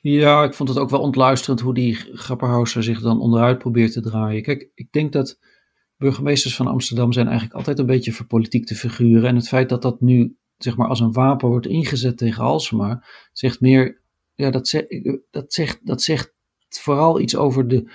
Ja, 0.00 0.44
ik 0.44 0.54
vond 0.54 0.68
het 0.68 0.78
ook 0.78 0.90
wel 0.90 1.00
ontluisterend 1.00 1.60
hoe 1.60 1.74
die 1.74 1.94
Grapperhauser 1.94 2.82
zich 2.82 3.00
dan 3.00 3.20
onderuit 3.20 3.58
probeert 3.58 3.92
te 3.92 4.00
draaien. 4.00 4.42
Kijk, 4.42 4.70
ik 4.74 4.92
denk 4.92 5.12
dat 5.12 5.38
burgemeesters 5.96 6.56
van 6.56 6.66
Amsterdam 6.66 7.12
zijn 7.12 7.26
eigenlijk 7.26 7.56
altijd 7.56 7.78
een 7.78 7.86
beetje 7.86 8.12
verpolitiekte 8.12 8.74
figuren. 8.74 9.28
En 9.28 9.36
het 9.36 9.48
feit 9.48 9.68
dat 9.68 9.82
dat 9.82 10.00
nu 10.00 10.36
zeg 10.56 10.76
maar 10.76 10.88
als 10.88 11.00
een 11.00 11.12
wapen 11.12 11.48
wordt 11.48 11.66
ingezet 11.66 12.18
tegen 12.18 12.42
Halsema, 12.42 13.04
zegt 13.32 13.60
meer, 13.60 14.02
ja, 14.34 14.50
dat, 14.50 14.68
zegt, 14.68 14.86
dat, 15.30 15.52
zegt, 15.52 15.86
dat 15.86 16.02
zegt 16.02 16.34
vooral 16.68 17.20
iets 17.20 17.36
over 17.36 17.68
de 17.68 17.90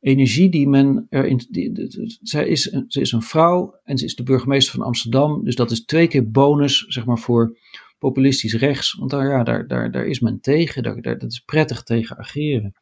energie 0.00 0.50
die 0.50 0.68
men 0.68 1.06
erin. 1.08 1.40
Die, 1.50 1.72
zij 2.20 2.48
is, 2.48 2.62
ze 2.62 3.00
is 3.00 3.12
een 3.12 3.22
vrouw 3.22 3.80
en 3.84 3.98
ze 3.98 4.04
is 4.04 4.14
de 4.14 4.22
burgemeester 4.22 4.74
van 4.74 4.86
Amsterdam. 4.86 5.44
Dus 5.44 5.56
dat 5.56 5.70
is 5.70 5.84
twee 5.84 6.08
keer 6.08 6.30
bonus, 6.30 6.84
zeg 6.88 7.04
maar, 7.04 7.18
voor 7.18 7.56
populistisch 8.02 8.54
rechts. 8.54 8.94
Want 8.94 9.10
daar, 9.10 9.28
ja, 9.28 9.42
daar, 9.42 9.66
daar, 9.66 9.90
daar 9.90 10.06
is 10.06 10.20
men 10.20 10.40
tegen. 10.40 10.82
Daar, 10.82 11.02
daar, 11.02 11.18
dat 11.18 11.30
is 11.30 11.40
prettig 11.40 11.82
tegen 11.82 12.18
ageren. 12.18 12.74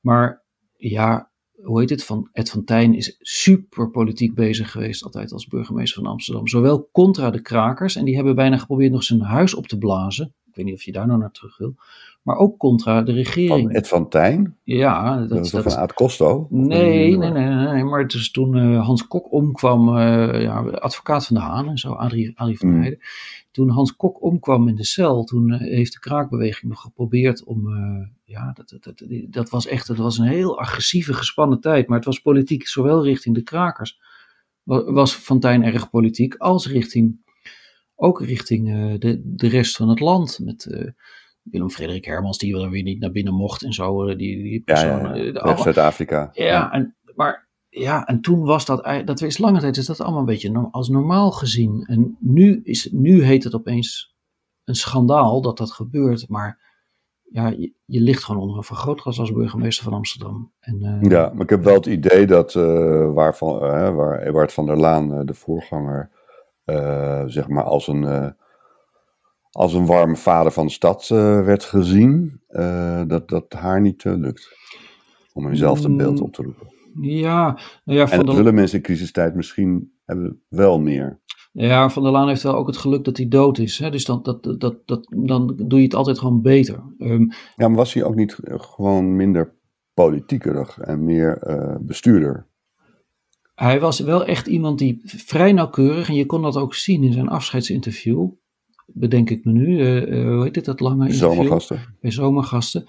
Maar 0.00 0.42
ja, 0.76 1.30
hoe 1.62 1.80
heet 1.80 1.90
het, 1.90 2.04
van 2.04 2.28
Ed 2.32 2.50
van 2.50 2.64
Tijn 2.64 2.94
is 2.94 3.16
super 3.20 3.90
politiek 3.90 4.34
bezig 4.34 4.70
geweest 4.70 5.04
altijd 5.04 5.32
als 5.32 5.46
burgemeester 5.46 6.02
van 6.02 6.10
Amsterdam. 6.10 6.48
Zowel 6.48 6.88
contra 6.92 7.30
de 7.30 7.42
krakers, 7.42 7.96
en 7.96 8.04
die 8.04 8.14
hebben 8.14 8.34
bijna 8.34 8.58
geprobeerd 8.58 8.92
nog 8.92 9.02
zijn 9.02 9.20
huis 9.20 9.54
op 9.54 9.66
te 9.66 9.78
blazen. 9.78 10.34
Ik 10.46 10.54
weet 10.54 10.64
niet 10.64 10.74
of 10.74 10.82
je 10.82 10.92
daar 10.92 11.06
nou 11.06 11.18
naar 11.18 11.32
terug 11.32 11.58
wil. 11.58 11.74
Maar 12.28 12.36
ook 12.36 12.58
contra 12.58 13.02
de 13.02 13.12
regering. 13.12 13.66
Van 13.66 13.70
Ed 13.70 13.88
van 13.88 14.08
Tijn? 14.08 14.56
Ja. 14.64 15.18
Dat, 15.18 15.28
dat 15.28 15.44
is 15.44 15.50
dat, 15.50 15.62
van 15.62 15.72
Aad 15.72 15.92
Costo? 15.92 16.46
Nee, 16.50 17.16
nee, 17.16 17.30
nee, 17.30 17.48
nee, 17.48 17.84
maar 17.84 18.00
het 18.00 18.14
is 18.14 18.30
toen 18.30 18.56
uh, 18.56 18.84
Hans 18.84 19.06
Kok 19.06 19.32
omkwam, 19.32 19.88
uh, 19.88 20.42
ja, 20.42 20.60
advocaat 20.60 21.26
van 21.26 21.36
de 21.36 21.42
Haan 21.42 21.68
en 21.68 21.78
zo, 21.78 21.92
Adrie, 21.92 22.32
Adrie 22.38 22.58
van 22.58 22.68
mm. 22.68 22.76
Heijden. 22.76 22.98
Toen 23.50 23.68
Hans 23.68 23.96
Kok 23.96 24.22
omkwam 24.22 24.68
in 24.68 24.74
de 24.74 24.84
cel, 24.84 25.24
toen 25.24 25.48
uh, 25.48 25.58
heeft 25.58 25.92
de 25.92 25.98
kraakbeweging 25.98 26.70
nog 26.70 26.80
geprobeerd 26.80 27.44
om, 27.44 27.68
ja, 28.24 28.52
dat, 28.52 28.68
dat, 28.68 28.84
dat, 28.84 29.08
dat, 29.28 29.50
was 29.50 29.66
echt, 29.66 29.86
dat 29.86 29.96
was 29.96 30.18
een 30.18 30.26
heel 30.26 30.58
agressieve, 30.58 31.14
gespannen 31.14 31.60
tijd. 31.60 31.88
Maar 31.88 31.96
het 31.96 32.06
was 32.06 32.18
politiek, 32.18 32.66
zowel 32.66 33.04
richting 33.04 33.34
de 33.34 33.42
krakers, 33.42 34.00
was 34.64 35.16
Van 35.16 35.40
Tijn 35.40 35.64
erg 35.64 35.90
politiek, 35.90 36.34
als 36.34 36.66
richting, 36.66 37.20
ook 37.94 38.22
richting 38.22 38.66
de, 38.98 39.22
de 39.24 39.48
rest 39.48 39.76
van 39.76 39.88
het 39.88 40.00
land. 40.00 40.38
Met 40.42 40.94
Willem-Frederik 41.50 42.04
Hermans, 42.04 42.38
die 42.38 42.60
er 42.60 42.70
weer 42.70 42.82
niet 42.82 43.00
naar 43.00 43.10
binnen 43.10 43.34
mocht 43.34 43.62
en 43.62 43.72
zo. 43.72 44.06
Die, 44.06 44.16
die 44.16 44.62
ja, 44.64 44.82
ja, 45.32 45.56
Zuid-Afrika. 45.56 46.30
Ja, 46.32 46.44
ja, 46.44 46.72
En, 46.72 46.96
maar 47.14 47.48
ja, 47.68 48.06
en 48.06 48.20
toen 48.20 48.44
was 48.44 48.64
dat, 48.64 49.02
dat 49.04 49.22
is 49.22 49.38
lange 49.38 49.60
tijd 49.60 49.76
is 49.76 49.86
dat 49.86 50.00
allemaal 50.00 50.20
een 50.20 50.26
beetje 50.26 50.68
als 50.70 50.88
normaal 50.88 51.30
gezien. 51.30 51.84
En 51.86 52.16
nu, 52.20 52.60
is, 52.62 52.88
nu 52.92 53.22
heet 53.22 53.44
het 53.44 53.54
opeens 53.54 54.16
een 54.64 54.74
schandaal 54.74 55.42
dat 55.42 55.58
dat 55.58 55.72
gebeurt, 55.72 56.28
maar 56.28 56.66
ja, 57.22 57.48
je, 57.48 57.72
je 57.84 58.00
ligt 58.00 58.24
gewoon 58.24 58.40
onder 58.40 58.56
een 58.56 58.62
vergrootglas 58.64 59.20
als 59.20 59.32
burgemeester 59.32 59.84
van 59.84 59.92
Amsterdam. 59.92 60.52
En, 60.60 60.82
uh, 60.82 61.10
ja, 61.10 61.30
maar 61.32 61.42
ik 61.42 61.50
heb 61.50 61.64
wel 61.64 61.74
het 61.74 61.86
idee 61.86 62.26
dat 62.26 62.54
uh, 62.54 63.12
waarvan, 63.12 63.54
uh, 63.54 63.94
waar 63.94 64.22
Ewart 64.22 64.52
van 64.52 64.66
der 64.66 64.76
Laan, 64.76 65.26
de 65.26 65.34
voorganger, 65.34 66.10
zeg 67.26 67.48
maar 67.48 67.64
als 67.64 67.88
een 67.88 68.34
als 69.58 69.74
een 69.74 69.86
warme 69.86 70.16
vader 70.16 70.52
van 70.52 70.66
de 70.66 70.72
stad 70.72 71.08
uh, 71.12 71.44
werd 71.44 71.64
gezien, 71.64 72.40
uh, 72.50 73.02
dat 73.06 73.28
dat 73.28 73.52
haar 73.52 73.80
niet 73.80 74.04
uh, 74.04 74.16
lukt. 74.16 74.56
Om 75.32 75.48
eenzelfde 75.48 75.96
beeld 75.96 76.20
op 76.20 76.32
te 76.32 76.42
roepen. 76.42 76.66
Ja, 77.00 77.58
nou 77.84 77.98
ja 77.98 78.10
en 78.10 78.26
dat 78.26 78.34
willen 78.34 78.54
mensen 78.54 78.76
in 78.76 78.84
crisistijd 78.84 79.34
misschien 79.34 79.92
hebben 80.04 80.42
wel 80.48 80.80
meer. 80.80 81.20
Ja, 81.52 81.90
Van 81.90 82.02
der 82.02 82.12
Laan 82.12 82.28
heeft 82.28 82.42
wel 82.42 82.54
ook 82.54 82.66
het 82.66 82.76
geluk 82.76 83.04
dat 83.04 83.16
hij 83.16 83.28
dood 83.28 83.58
is. 83.58 83.78
Hè? 83.78 83.90
Dus 83.90 84.04
dan, 84.04 84.22
dat, 84.22 84.42
dat, 84.42 84.76
dat, 84.86 85.06
dan 85.10 85.54
doe 85.56 85.78
je 85.78 85.84
het 85.84 85.94
altijd 85.94 86.18
gewoon 86.18 86.42
beter. 86.42 86.82
Um, 86.98 87.30
ja, 87.56 87.68
maar 87.68 87.76
was 87.76 87.94
hij 87.94 88.04
ook 88.04 88.14
niet 88.14 88.38
gewoon 88.44 89.16
minder 89.16 89.54
politiekerig 89.94 90.78
en 90.78 91.04
meer 91.04 91.38
bestuurder? 91.80 92.46
Hij 93.54 93.80
was 93.80 94.00
wel 94.00 94.24
echt 94.24 94.46
iemand 94.46 94.78
die 94.78 95.00
vrij 95.04 95.52
nauwkeurig, 95.52 96.08
en 96.08 96.14
je 96.14 96.26
kon 96.26 96.42
dat 96.42 96.56
ook 96.56 96.74
zien 96.74 97.02
in 97.02 97.12
zijn 97.12 97.28
afscheidsinterview, 97.28 98.28
bedenk 98.92 99.30
ik 99.30 99.44
me 99.44 99.52
nu, 99.52 99.78
uh, 99.78 100.34
hoe 100.34 100.44
heet 100.44 100.54
dit, 100.54 100.64
dat 100.64 100.80
lange 100.80 101.08
interview? 101.08 101.32
Zomergasten. 101.32 101.96
Bij 102.00 102.10
Zomergasten 102.10 102.88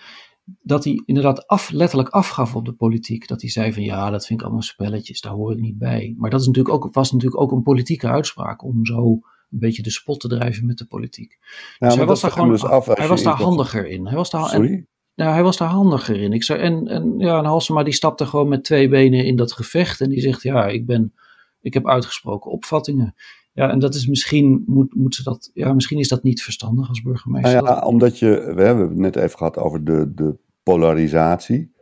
dat 0.61 0.83
hij 0.83 1.01
inderdaad 1.05 1.47
af, 1.47 1.69
letterlijk 1.69 2.09
afgaf 2.09 2.55
op 2.55 2.65
de 2.65 2.73
politiek. 2.73 3.27
Dat 3.27 3.41
hij 3.41 3.49
zei 3.49 3.73
van 3.73 3.83
ja, 3.83 4.09
dat 4.09 4.25
vind 4.25 4.39
ik 4.39 4.45
allemaal 4.45 4.63
spelletjes, 4.63 5.21
daar 5.21 5.33
hoor 5.33 5.51
ik 5.51 5.59
niet 5.59 5.77
bij. 5.77 6.15
Maar 6.17 6.29
dat 6.29 6.41
is 6.41 6.47
natuurlijk 6.47 6.75
ook, 6.75 6.93
was 6.93 7.11
natuurlijk 7.11 7.41
ook 7.41 7.51
een 7.51 7.63
politieke 7.63 8.07
uitspraak 8.07 8.63
om 8.63 8.85
zo 8.85 9.19
een 9.51 9.59
beetje 9.59 9.81
de 9.81 9.91
spot 9.91 10.19
te 10.19 10.27
drijven 10.27 10.65
met 10.65 10.77
de 10.77 10.85
politiek. 10.85 11.37
dus 11.79 11.95
hij 11.95 12.05
was 12.05 12.21
daar 12.21 12.31
gewoon 12.31 12.49
dus 12.49 12.63
af 12.63 12.85
hij 12.85 13.07
was 13.07 13.23
daar 13.23 13.33
handiger 13.33 13.87
in. 13.87 14.05
Hij 14.05 14.15
was 14.15 14.29
daar, 14.29 14.49
Sorry? 14.49 14.87
En, 15.15 15.31
hij 15.31 15.43
was 15.43 15.57
daar 15.57 15.69
handiger 15.69 16.21
in. 16.21 16.33
Ik 16.33 16.43
zei, 16.43 16.59
en, 16.59 16.87
en 16.87 17.13
ja, 17.17 17.37
en 17.37 17.45
Halsema 17.45 17.83
die 17.83 17.93
stapte 17.93 18.25
gewoon 18.25 18.47
met 18.47 18.63
twee 18.63 18.89
benen 18.89 19.25
in 19.25 19.35
dat 19.35 19.51
gevecht 19.51 20.01
en 20.01 20.09
die 20.09 20.21
zegt 20.21 20.41
ja, 20.41 20.67
ik 20.67 20.85
ben, 20.85 21.13
ik 21.61 21.73
heb 21.73 21.87
uitgesproken 21.87 22.51
opvattingen. 22.51 23.15
Ja, 23.59 23.69
en 23.69 23.79
dat 23.79 23.95
is 23.95 24.07
misschien, 24.07 24.63
moet, 24.65 24.95
moet 24.95 25.15
ze 25.15 25.23
dat, 25.23 25.51
ja, 25.53 25.73
misschien 25.73 25.99
is 25.99 26.07
dat 26.07 26.23
niet 26.23 26.41
verstandig 26.43 26.89
als 26.89 27.01
burgemeester. 27.01 27.63
Nou 27.63 27.75
ja, 27.75 27.81
omdat 27.81 28.19
je, 28.19 28.51
we 28.55 28.61
hebben 28.61 28.87
het 28.87 28.97
net 28.97 29.15
even 29.15 29.37
gehad 29.37 29.57
over 29.57 29.83
de, 29.83 30.13
de 30.13 30.37
polarisatie. 30.63 31.73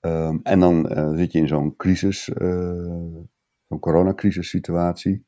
Um, 0.00 0.40
en 0.42 0.60
dan 0.60 0.92
uh, 0.92 1.16
zit 1.16 1.32
je 1.32 1.38
in 1.38 1.48
zo'n 1.48 1.76
crisis, 1.76 2.28
uh, 2.28 3.16
zo'n 3.68 3.78
coronacrisis 3.80 4.48
situatie. 4.48 5.26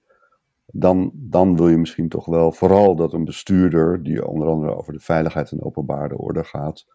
Dan, 0.66 1.10
dan 1.14 1.56
wil 1.56 1.68
je 1.68 1.76
misschien 1.76 2.08
toch 2.08 2.26
wel 2.26 2.52
vooral 2.52 2.96
dat 2.96 3.12
een 3.12 3.24
bestuurder, 3.24 4.02
die 4.02 4.26
onder 4.26 4.48
andere 4.48 4.76
over 4.76 4.92
de 4.92 5.00
veiligheid 5.00 5.50
en 5.50 5.62
openbare 5.62 6.16
orde 6.16 6.44
gaat, 6.44 6.86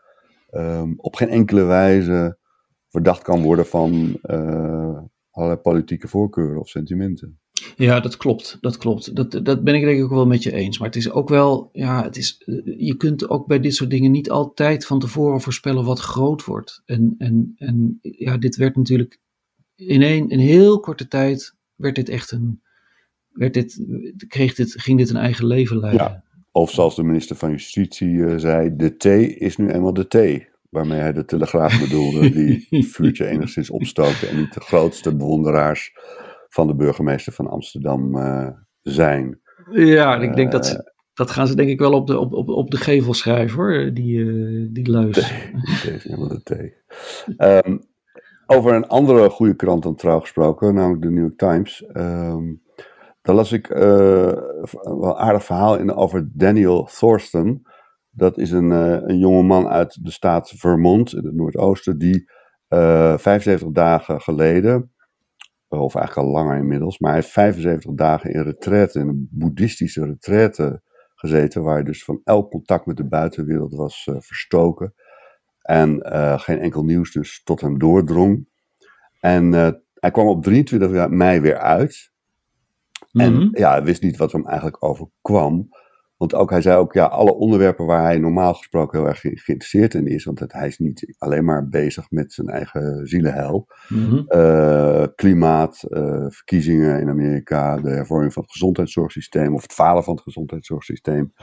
um, 0.51 0.93
op 0.97 1.15
geen 1.15 1.29
enkele 1.29 1.63
wijze 1.63 2.37
verdacht 2.89 3.21
kan 3.21 3.41
worden 3.41 3.65
van 3.65 4.19
uh, 4.23 4.99
allerlei 5.31 5.59
politieke 5.61 6.07
voorkeuren 6.07 6.59
of 6.59 6.67
sentimenten. 6.67 7.39
Ja, 7.75 7.99
dat 7.99 8.17
klopt. 8.17 8.57
Dat 8.61 8.77
klopt. 8.77 9.15
Dat, 9.15 9.31
dat 9.31 9.63
ben 9.63 9.75
ik 9.75 9.83
denk 9.83 9.97
ik 9.97 10.03
ook 10.03 10.09
wel 10.09 10.27
met 10.27 10.43
je 10.43 10.53
eens. 10.53 10.77
Maar 10.79 10.87
het 10.87 10.97
is 10.97 11.11
ook 11.11 11.29
wel, 11.29 11.69
ja, 11.73 12.03
het 12.03 12.17
is, 12.17 12.41
je 12.77 12.95
kunt 12.97 13.29
ook 13.29 13.47
bij 13.47 13.59
dit 13.59 13.75
soort 13.75 13.89
dingen 13.89 14.11
niet 14.11 14.29
altijd 14.29 14.85
van 14.85 14.99
tevoren 14.99 15.41
voorspellen 15.41 15.85
wat 15.85 15.99
groot 15.99 16.43
wordt. 16.43 16.81
En, 16.85 17.15
en, 17.17 17.53
en 17.57 17.99
ja, 18.01 18.37
dit 18.37 18.55
werd 18.55 18.75
natuurlijk 18.75 19.19
in 19.75 20.01
een, 20.01 20.29
in 20.29 20.39
heel 20.39 20.79
korte 20.79 21.07
tijd, 21.07 21.55
werd 21.75 21.95
dit 21.95 22.09
echt 22.09 22.31
een, 22.31 22.61
werd 23.29 23.53
dit, 23.53 23.85
kreeg 24.27 24.55
dit, 24.55 24.81
ging 24.81 24.97
dit 24.97 25.09
een 25.09 25.15
eigen 25.15 25.45
leven 25.45 25.79
leiden. 25.79 26.05
Ja, 26.05 26.23
of 26.51 26.71
zoals 26.71 26.95
de 26.95 27.03
minister 27.03 27.35
van 27.35 27.51
Justitie 27.51 28.25
eh, 28.25 28.37
zei, 28.37 28.75
de 28.75 28.97
T 28.97 29.05
is 29.41 29.57
nu 29.57 29.69
eenmaal 29.69 29.93
de 29.93 30.07
T 30.07 30.53
waarmee 30.69 30.99
hij 30.99 31.13
de 31.13 31.25
Telegraaf 31.25 31.79
bedoelde, 31.79 32.29
die 32.29 32.67
vuurtje 32.93 33.27
enigszins 33.27 33.69
opstookte 33.69 34.27
en 34.27 34.37
niet 34.37 34.53
de 34.53 34.59
grootste 34.59 35.15
bewonderaars 35.15 35.93
van 36.55 36.67
de 36.67 36.75
burgemeester 36.75 37.33
van 37.33 37.47
Amsterdam 37.47 38.15
uh, 38.15 38.47
zijn. 38.81 39.39
Ja, 39.71 40.15
ik 40.15 40.35
denk 40.35 40.51
dat, 40.51 40.65
ze, 40.65 40.77
eh, 40.77 40.83
dat 41.13 41.31
gaan 41.31 41.47
ze 41.47 41.55
denk 41.55 41.69
ik 41.69 41.79
wel 41.79 41.93
op 41.93 42.07
de, 42.07 42.19
op, 42.19 42.33
op, 42.33 42.49
op 42.49 42.71
de 42.71 42.77
gevel 42.77 43.13
schrijven 43.13 43.57
hoor, 43.57 43.93
die, 43.93 44.17
uh, 44.17 44.69
die 44.71 44.91
leus. 44.91 45.17
is 45.83 46.03
helemaal 46.03 46.27
de 46.27 46.43
thee. 46.43 46.73
Um, 47.37 47.79
over 48.45 48.73
een 48.73 48.87
andere 48.87 49.29
goede 49.29 49.55
krant 49.55 49.83
dan 49.83 49.95
trouw 49.95 50.19
gesproken, 50.19 50.73
namelijk 50.73 51.01
de 51.01 51.09
New 51.09 51.23
York 51.23 51.37
Times. 51.37 51.85
Um, 51.93 52.61
daar 53.21 53.35
las 53.35 53.51
ik 53.51 53.69
uh, 53.69 54.27
een 54.81 54.99
wel 54.99 55.19
aardig 55.19 55.43
verhaal 55.43 55.77
in 55.77 55.93
over 55.93 56.29
Daniel 56.33 56.89
Thorsten. 56.99 57.61
Dat 58.09 58.37
is 58.37 58.51
een, 58.51 58.71
uh, 58.71 58.91
een 58.91 59.19
jonge 59.19 59.43
man 59.43 59.67
uit 59.67 59.97
de 60.01 60.11
staat 60.11 60.53
Vermont, 60.55 61.13
in 61.13 61.25
het 61.25 61.35
Noordoosten, 61.35 61.97
die 61.97 62.33
75 62.67 63.71
dagen 63.71 64.21
geleden 64.21 64.94
of 65.79 65.95
eigenlijk 65.95 66.27
al 66.27 66.33
langer 66.33 66.57
inmiddels, 66.57 66.99
maar 66.99 67.11
hij 67.11 67.19
heeft 67.19 67.33
75 67.33 67.91
dagen 67.93 68.33
in 68.33 68.41
retraite, 68.41 68.99
in 68.99 69.07
een 69.07 69.27
boeddhistische 69.31 70.05
retraite 70.05 70.81
gezeten, 71.15 71.63
waar 71.63 71.73
hij 71.73 71.83
dus 71.83 72.03
van 72.03 72.21
elk 72.23 72.51
contact 72.51 72.85
met 72.85 72.97
de 72.97 73.07
buitenwereld 73.07 73.73
was 73.73 74.07
uh, 74.09 74.15
verstoken. 74.19 74.93
En 75.61 76.07
uh, 76.13 76.39
geen 76.39 76.59
enkel 76.59 76.83
nieuws 76.83 77.11
dus 77.11 77.43
tot 77.43 77.61
hem 77.61 77.79
doordrong. 77.79 78.47
En 79.19 79.53
uh, 79.53 79.69
hij 79.93 80.11
kwam 80.11 80.27
op 80.27 80.43
23 80.43 81.09
mei 81.09 81.39
weer 81.39 81.57
uit. 81.57 82.11
En 83.11 83.33
mm 83.33 83.39
-hmm. 83.39 83.49
ja, 83.51 83.71
hij 83.71 83.83
wist 83.83 84.01
niet 84.01 84.17
wat 84.17 84.31
hem 84.31 84.45
eigenlijk 84.45 84.83
overkwam. 84.83 85.69
Want 86.17 86.33
ook, 86.33 86.49
hij 86.49 86.61
zei 86.61 86.77
ook, 86.77 86.93
ja, 86.93 87.05
alle 87.05 87.33
onderwerpen 87.33 87.85
waar 87.85 88.03
hij 88.03 88.17
normaal 88.17 88.53
gesproken 88.53 88.99
heel 88.99 89.07
erg 89.07 89.19
geïnteresseerd 89.19 89.93
in 89.93 90.07
is, 90.07 90.23
want 90.23 90.43
hij 90.47 90.67
is 90.67 90.77
niet 90.77 91.15
alleen 91.17 91.45
maar 91.45 91.67
bezig 91.67 92.11
met 92.11 92.33
zijn 92.33 92.47
eigen 92.47 93.07
zielenheil. 93.07 93.67
Mm 93.89 94.05
-hmm. 94.05 94.25
uh, 94.27 95.05
klimaat, 95.15 95.85
uh, 95.89 96.25
verkiezingen 96.29 96.99
in 96.99 97.09
Amerika, 97.09 97.77
de 97.77 97.89
hervorming 97.89 98.33
van 98.33 98.41
het 98.41 98.51
gezondheidszorgsysteem 98.51 99.53
of 99.53 99.61
het 99.61 99.73
falen 99.73 100.03
van 100.03 100.13
het 100.13 100.23
gezondheidszorgsysteem. 100.23 101.33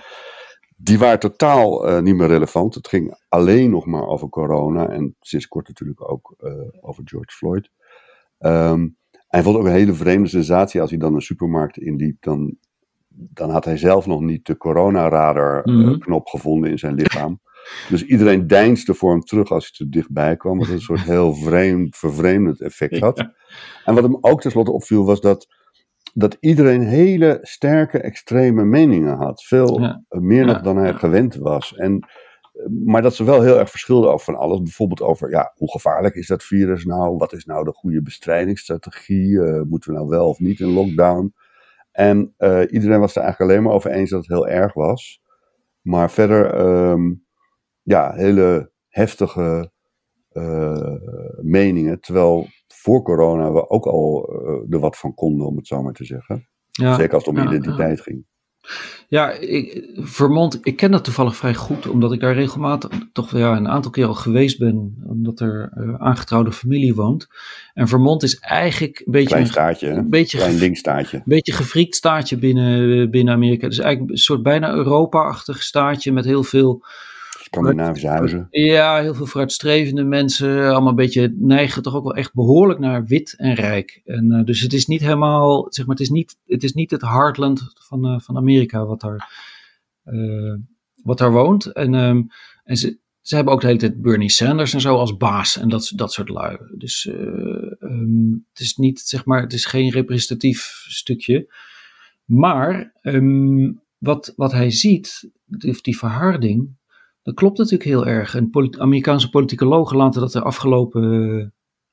Die 0.76 0.98
waren 0.98 1.18
totaal 1.18 1.88
uh, 1.88 2.00
niet 2.00 2.16
meer 2.16 2.28
relevant. 2.28 2.74
Het 2.74 2.88
ging 2.88 3.16
alleen 3.28 3.70
nog 3.70 3.86
maar 3.86 4.06
over 4.06 4.28
corona 4.28 4.88
en 4.88 5.16
sinds 5.20 5.48
kort 5.48 5.68
natuurlijk 5.68 6.10
ook 6.10 6.36
over 6.80 7.02
George 7.04 7.36
Floyd. 7.36 7.70
Um, 8.38 8.96
hij 9.32 9.42
vond 9.42 9.56
ook 9.56 9.64
een 9.64 9.72
hele 9.72 9.94
vreemde 9.94 10.28
sensatie 10.28 10.80
als 10.80 10.90
hij 10.90 10.98
dan 10.98 11.14
een 11.14 11.20
supermarkt 11.20 11.78
inliep. 11.78 12.22
Dan 12.22 12.56
dan 13.14 13.50
had 13.50 13.64
hij 13.64 13.76
zelf 13.76 14.06
nog 14.06 14.20
niet 14.20 14.46
de 14.46 14.56
coronaradar-knop 14.56 16.24
mhm. 16.24 16.30
gevonden 16.30 16.70
in 16.70 16.78
zijn 16.78 16.94
lichaam. 16.94 17.40
Dus 17.88 18.04
iedereen 18.04 18.46
deinsde 18.46 18.94
voor 18.94 19.10
hem 19.10 19.20
terug 19.20 19.50
als 19.50 19.64
hij 19.64 19.72
te 19.86 19.92
dichtbij 19.92 20.36
kwam, 20.36 20.58
wat 20.58 20.68
een 20.68 20.80
soort 20.80 21.02
heel 21.02 21.34
vreemd, 21.34 21.96
vervreemdend 21.96 22.60
effect 22.60 22.98
had. 22.98 23.18
En 23.84 23.94
wat 23.94 24.02
hem 24.02 24.18
ook 24.20 24.40
tenslotte 24.40 24.72
opviel, 24.72 25.04
was 25.04 25.20
dat, 25.20 25.46
dat 26.14 26.36
iedereen 26.40 26.82
hele 26.82 27.38
sterke, 27.42 27.98
extreme 27.98 28.64
meningen 28.64 29.16
had. 29.16 29.42
Veel 29.42 30.00
meer 30.08 30.46
nog 30.46 30.60
dan 30.60 30.76
hij 30.76 30.94
gewend 30.94 31.34
was. 31.34 31.74
En, 31.74 32.08
maar 32.84 33.02
dat 33.02 33.14
ze 33.14 33.24
wel 33.24 33.42
heel 33.42 33.58
erg 33.58 33.70
verschilden 33.70 34.12
over 34.12 34.24
van 34.24 34.36
alles. 34.36 34.62
Bijvoorbeeld 34.62 35.02
over, 35.02 35.30
ja, 35.30 35.52
hoe 35.56 35.70
gevaarlijk 35.70 36.14
is 36.14 36.26
dat 36.26 36.42
virus 36.42 36.84
nou? 36.84 37.16
Wat 37.16 37.32
is 37.32 37.44
nou 37.44 37.64
de 37.64 37.72
goede 37.72 38.02
bestrijdingsstrategie? 38.02 39.28
Uh, 39.28 39.62
moeten 39.62 39.90
we 39.90 39.96
nou 39.96 40.08
wel 40.08 40.28
of 40.28 40.38
niet 40.38 40.60
in 40.60 40.72
lockdown? 40.72 41.34
En 41.92 42.34
uh, 42.38 42.60
iedereen 42.70 43.00
was 43.00 43.16
er 43.16 43.22
eigenlijk 43.22 43.50
alleen 43.50 43.64
maar 43.64 43.74
over 43.74 43.90
eens 43.90 44.10
dat 44.10 44.20
het 44.20 44.28
heel 44.28 44.48
erg 44.48 44.74
was. 44.74 45.20
Maar 45.80 46.10
verder, 46.10 46.60
um, 46.90 47.26
ja, 47.82 48.12
hele 48.14 48.72
heftige 48.88 49.72
uh, 50.32 50.96
meningen. 51.40 52.00
Terwijl 52.00 52.46
voor 52.68 53.02
corona 53.02 53.52
we 53.52 53.70
ook 53.70 53.86
al 53.86 54.32
uh, 54.46 54.74
er 54.74 54.80
wat 54.80 54.96
van 54.96 55.14
konden, 55.14 55.46
om 55.46 55.56
het 55.56 55.66
zo 55.66 55.82
maar 55.82 55.92
te 55.92 56.04
zeggen. 56.04 56.48
Ja, 56.70 56.94
Zeker 56.94 57.14
als 57.14 57.24
het 57.24 57.34
om 57.34 57.42
ja, 57.42 57.48
identiteit 57.48 57.96
ja. 57.96 58.02
ging. 58.02 58.26
Ja, 59.08 59.30
ik, 59.30 59.88
Vermont, 59.94 60.58
ik 60.62 60.76
ken 60.76 60.90
dat 60.90 61.04
toevallig 61.04 61.36
vrij 61.36 61.54
goed, 61.54 61.88
omdat 61.88 62.12
ik 62.12 62.20
daar 62.20 62.34
regelmatig 62.34 62.90
toch 63.12 63.36
ja, 63.36 63.56
een 63.56 63.68
aantal 63.68 63.90
keer 63.90 64.06
al 64.06 64.14
geweest 64.14 64.58
ben, 64.58 65.02
omdat 65.06 65.40
er 65.40 65.72
uh, 65.78 65.94
aangetrouwde 65.98 66.52
familie 66.52 66.94
woont. 66.94 67.28
En 67.74 67.88
Vermont 67.88 68.22
is 68.22 68.38
eigenlijk 68.38 69.02
een 69.04 69.12
beetje 69.12 69.28
klein 69.28 69.46
staatje, 69.46 69.88
een, 69.88 69.98
een 69.98 70.10
beetje 70.10 70.38
klein. 70.38 70.52
Een 71.16 71.22
beetje 71.24 71.52
gefriekt 71.52 71.94
staatje 71.94 72.36
binnen, 72.36 73.10
binnen 73.10 73.34
Amerika. 73.34 73.68
Dus 73.68 73.78
eigenlijk 73.78 74.12
een 74.12 74.18
soort 74.18 74.42
bijna 74.42 74.72
Europa-achtig 74.72 75.62
staatje 75.62 76.12
met 76.12 76.24
heel 76.24 76.42
veel 76.42 76.84
Scandinavische 77.52 78.08
huizen. 78.08 78.46
Ja, 78.50 79.00
heel 79.00 79.14
veel 79.14 79.26
vooruitstrevende 79.26 80.04
mensen. 80.04 80.70
Allemaal 80.70 80.88
een 80.88 80.94
beetje 80.94 81.34
neigen 81.36 81.82
toch 81.82 81.94
ook 81.94 82.02
wel 82.02 82.14
echt 82.14 82.34
behoorlijk 82.34 82.78
naar 82.78 83.04
wit 83.04 83.34
en 83.36 83.54
rijk. 83.54 84.00
En, 84.04 84.32
uh, 84.32 84.44
dus 84.44 84.60
het 84.60 84.72
is 84.72 84.86
niet 84.86 85.00
helemaal, 85.00 85.66
zeg 85.68 85.86
maar, 85.86 85.94
het 85.94 86.04
is 86.04 86.10
niet 86.10 86.36
het, 86.46 86.62
is 86.62 86.72
niet 86.72 86.90
het 86.90 87.02
heartland 87.02 87.72
van, 87.74 88.06
uh, 88.06 88.20
van 88.20 88.36
Amerika 88.36 88.86
wat 88.86 89.00
daar, 89.00 89.30
uh, 90.04 90.54
wat 91.02 91.18
daar 91.18 91.32
woont. 91.32 91.66
En, 91.66 91.94
um, 91.94 92.26
en 92.64 92.76
ze, 92.76 92.98
ze 93.20 93.34
hebben 93.34 93.54
ook 93.54 93.60
de 93.60 93.66
hele 93.66 93.78
tijd 93.78 94.02
Bernie 94.02 94.30
Sanders 94.30 94.74
en 94.74 94.80
zo 94.80 94.96
als 94.96 95.16
baas 95.16 95.58
en 95.58 95.68
dat, 95.68 95.92
dat 95.94 96.12
soort 96.12 96.28
lui. 96.28 96.58
Dus 96.76 97.06
um, 97.06 98.46
het 98.52 98.60
is 98.60 98.76
niet, 98.76 99.00
zeg 99.00 99.24
maar, 99.24 99.42
het 99.42 99.52
is 99.52 99.64
geen 99.64 99.90
representatief 99.90 100.84
stukje. 100.88 101.52
Maar 102.24 102.92
um, 103.02 103.82
wat, 103.98 104.32
wat 104.36 104.52
hij 104.52 104.70
ziet, 104.70 105.30
die, 105.44 105.78
die 105.82 105.98
verharding, 105.98 106.80
dat 107.22 107.34
klopt 107.34 107.58
natuurlijk 107.58 107.90
heel 107.90 108.06
erg. 108.06 108.34
En 108.34 108.50
Amerikaanse 108.78 109.30
politicologen 109.30 109.96
laten 109.96 110.20
dat 110.20 110.32
de 110.32 110.42
afgelopen 110.42 111.02
uh, 111.02 111.46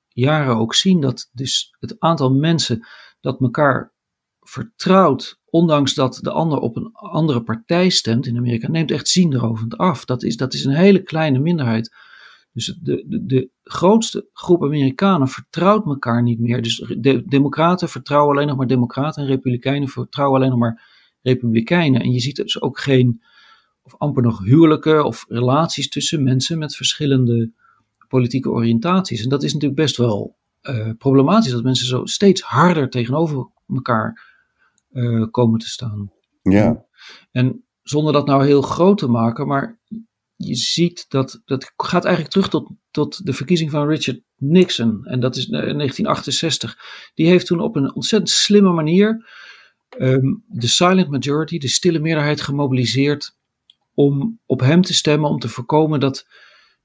jaren 0.08 0.56
ook 0.58 0.76
zien. 0.76 1.02
Dat 1.02 1.30
dus 1.32 1.76
het 1.80 2.00
aantal 2.00 2.34
mensen 2.34 2.88
dat 3.20 3.42
elkaar 3.42 3.94
vertrouwt, 4.39 5.39
ondanks 5.46 5.94
dat 5.94 6.20
de 6.22 6.32
ander 6.32 6.60
op 6.60 6.76
een 6.76 6.89
andere 6.92 7.44
partij 7.44 7.89
stemt 7.89 8.26
in 8.26 8.38
Amerika, 8.38 8.70
neemt 8.70 8.92
echt 8.92 9.08
zienderovend 9.08 9.78
af. 9.78 10.06
Dat 10.06 10.24
is, 10.24 10.38
dat 10.38 10.54
is 10.54 10.65
een 10.65 10.74
hele 10.74 11.04
kleine 11.04 11.39
minderheid 11.39 11.96
Dus 12.54 12.78
de, 12.82 13.06
de, 13.08 13.26
de 13.26 13.50
grootste 13.63 14.30
groep 14.34 14.63
Amerikanen 14.63 15.28
vertrouwt 15.28 15.86
elkaar 15.86 16.24
niet 16.24 16.39
meer. 16.39 16.62
Dus 16.62 16.94
de 16.98 17.24
democraten 17.26 17.89
vertrouwen 17.89 18.36
alleen 18.36 18.48
nog 18.48 18.58
maar 18.58 18.68
democraten 18.68 19.22
en 19.22 19.28
republikeinen 19.28 19.88
vertrouwen 19.88 20.38
alleen 20.39 20.50
nog 20.50 20.60
maar 20.60 20.88
republikeinen. 21.22 22.02
En 22.02 22.12
je 22.12 22.20
ziet 22.20 22.36
dus 22.36 22.62
ook 22.62 22.80
geen, 22.80 23.22
of 23.93 23.99
amper 23.99 24.23
nog 24.23 24.43
huwelijken 24.43 25.06
of 25.06 25.25
relaties 25.28 25.89
tussen 25.89 26.23
mensen 26.23 26.58
met 26.58 26.75
verschillende 26.75 27.52
politieke 28.08 28.49
oriëntaties. 28.49 29.23
En 29.23 29.30
dat 29.30 29.43
is 29.43 29.54
natuurlijk 29.54 29.82
best 29.82 29.97
wel 29.97 30.38
uh, 30.62 30.89
problematisch, 30.97 31.52
dat 31.52 31.63
mensen 31.63 31.88
zo 31.88 32.06
steeds 32.06 32.41
harder 32.41 32.89
tegenover 32.89 33.49
elkaar 33.67 34.36
uh, 34.91 35.25
komen 35.32 35.60
te 35.60 35.69
staan. 35.69 36.12
Ja. 36.41 36.86
En 37.32 37.63
zonder 37.82 38.13
dat 38.13 38.28
nou 38.28 38.45
heel 38.45 38.62
groot 38.62 38.97
te 38.97 39.08
maken, 39.08 39.47
maar 39.47 39.80
je 40.36 40.56
ziet 40.56 41.06
dat, 41.10 41.41
dat 41.45 41.73
gaat 41.78 42.06
eigenlijk 42.06 42.34
terug 42.34 42.49
tot, 42.49 42.69
tot 42.91 43.25
de 43.25 43.34
verkiezing 43.34 43.71
van 43.71 43.88
Richard 43.88 44.21
Nixon. 44.36 45.06
En 45.06 45.19
dat 45.19 45.36
is 45.36 45.45
1968. 45.45 46.78
Die 47.13 47.28
heeft 47.28 47.45
toen 47.45 47.60
op 47.60 47.75
een 47.75 47.95
ontzettend 47.95 48.30
slimme 48.32 48.71
manier 48.71 49.28
um, 49.97 50.43
de 50.47 50.67
silent 50.67 51.10
majority, 51.10 51.58
de 51.58 51.67
stille 51.67 51.99
meerderheid, 51.99 52.41
gemobiliseerd 52.41 53.38
om 54.00 54.40
op 54.46 54.60
hem 54.60 54.82
te 54.82 54.94
stemmen, 54.94 55.30
om 55.30 55.40
te 55.40 55.48
voorkomen 55.48 56.00
dat, 56.00 56.28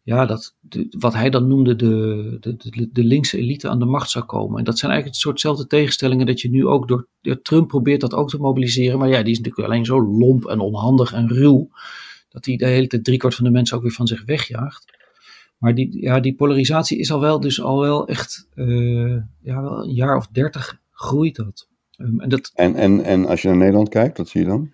ja, 0.02 0.26
dat 0.26 0.54
wat 0.98 1.14
hij 1.14 1.30
dan 1.30 1.48
noemde 1.48 1.76
de, 1.76 2.36
de, 2.40 2.88
de, 2.92 3.04
linkse 3.04 3.38
elite 3.38 3.68
aan 3.68 3.78
de 3.78 3.84
macht 3.84 4.10
zou 4.10 4.24
komen. 4.24 4.58
En 4.58 4.64
dat 4.64 4.78
zijn 4.78 4.90
eigenlijk 4.90 5.20
het 5.20 5.28
soortzelfde 5.28 5.66
tegenstellingen 5.66 6.26
dat 6.26 6.40
je 6.40 6.50
nu 6.50 6.66
ook 6.66 6.88
door, 6.88 7.08
Trump 7.42 7.68
probeert 7.68 8.00
dat 8.00 8.14
ook 8.14 8.28
te 8.28 8.36
mobiliseren. 8.36 8.98
Maar 8.98 9.08
ja, 9.08 9.22
die 9.22 9.32
is 9.32 9.38
natuurlijk 9.38 9.68
alleen 9.68 9.84
zo 9.84 10.02
lomp 10.02 10.46
en 10.46 10.60
onhandig 10.60 11.12
en 11.12 11.28
ruw 11.28 11.68
dat 12.28 12.44
hij 12.44 12.56
de 12.56 12.66
hele 12.66 12.86
tijd 12.86 13.04
driekwart 13.04 13.34
van 13.34 13.44
de 13.44 13.50
mensen 13.50 13.76
ook 13.76 13.82
weer 13.82 13.92
van 13.92 14.06
zich 14.06 14.24
wegjaagt. 14.24 14.84
Maar 15.58 15.74
die, 15.74 16.02
ja, 16.02 16.20
die 16.20 16.34
polarisatie 16.34 16.98
is 16.98 17.12
al 17.12 17.20
wel, 17.20 17.40
dus 17.40 17.60
al 17.60 17.80
wel 17.80 18.08
echt, 18.08 18.48
uh, 18.54 19.16
ja, 19.42 19.62
wel 19.62 19.84
een 19.84 19.94
jaar 19.94 20.16
of 20.16 20.26
dertig 20.26 20.80
groeit 20.90 21.36
dat. 21.36 21.68
Um, 21.96 22.20
en, 22.20 22.28
dat 22.28 22.50
en, 22.54 22.74
en, 22.74 23.04
en 23.04 23.26
als 23.26 23.42
je 23.42 23.48
naar 23.48 23.56
Nederland 23.56 23.88
kijkt, 23.88 24.18
wat 24.18 24.28
zie 24.28 24.40
je 24.40 24.46
dan? 24.46 24.72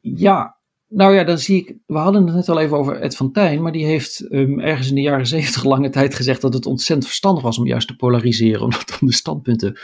Ja, 0.00 0.58
nou 0.88 1.14
ja, 1.14 1.24
dan 1.24 1.38
zie 1.38 1.56
ik, 1.56 1.76
we 1.86 1.98
hadden 1.98 2.26
het 2.26 2.34
net 2.34 2.48
al 2.48 2.60
even 2.60 2.76
over 2.76 3.00
Ed 3.00 3.16
van 3.16 3.32
Tijn, 3.32 3.62
maar 3.62 3.72
die 3.72 3.84
heeft 3.84 4.32
um, 4.32 4.60
ergens 4.60 4.88
in 4.88 4.94
de 4.94 5.00
jaren 5.00 5.26
zeventig 5.26 5.64
lange 5.64 5.90
tijd 5.90 6.14
gezegd 6.14 6.40
dat 6.40 6.54
het 6.54 6.66
ontzettend 6.66 7.06
verstandig 7.06 7.42
was 7.42 7.58
om 7.58 7.66
juist 7.66 7.88
te 7.88 7.96
polariseren, 7.96 8.62
omdat 8.64 8.96
dan 8.98 9.08
de 9.08 9.14
standpunten 9.14 9.78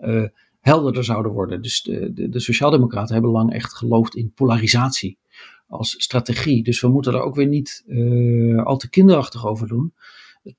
uh, 0.00 0.24
helderder 0.60 1.04
zouden 1.04 1.32
worden. 1.32 1.62
Dus 1.62 1.82
de, 1.82 2.12
de, 2.12 2.28
de 2.28 2.40
Sociaaldemocraten 2.40 3.12
hebben 3.12 3.30
lang 3.32 3.52
echt 3.52 3.74
geloofd 3.74 4.14
in 4.14 4.32
polarisatie 4.34 5.18
als 5.66 5.94
strategie. 6.02 6.62
Dus 6.62 6.80
we 6.80 6.88
moeten 6.88 7.14
er 7.14 7.22
ook 7.22 7.34
weer 7.34 7.46
niet 7.46 7.84
uh, 7.86 8.64
al 8.64 8.76
te 8.76 8.90
kinderachtig 8.90 9.46
over 9.46 9.68
doen. 9.68 9.94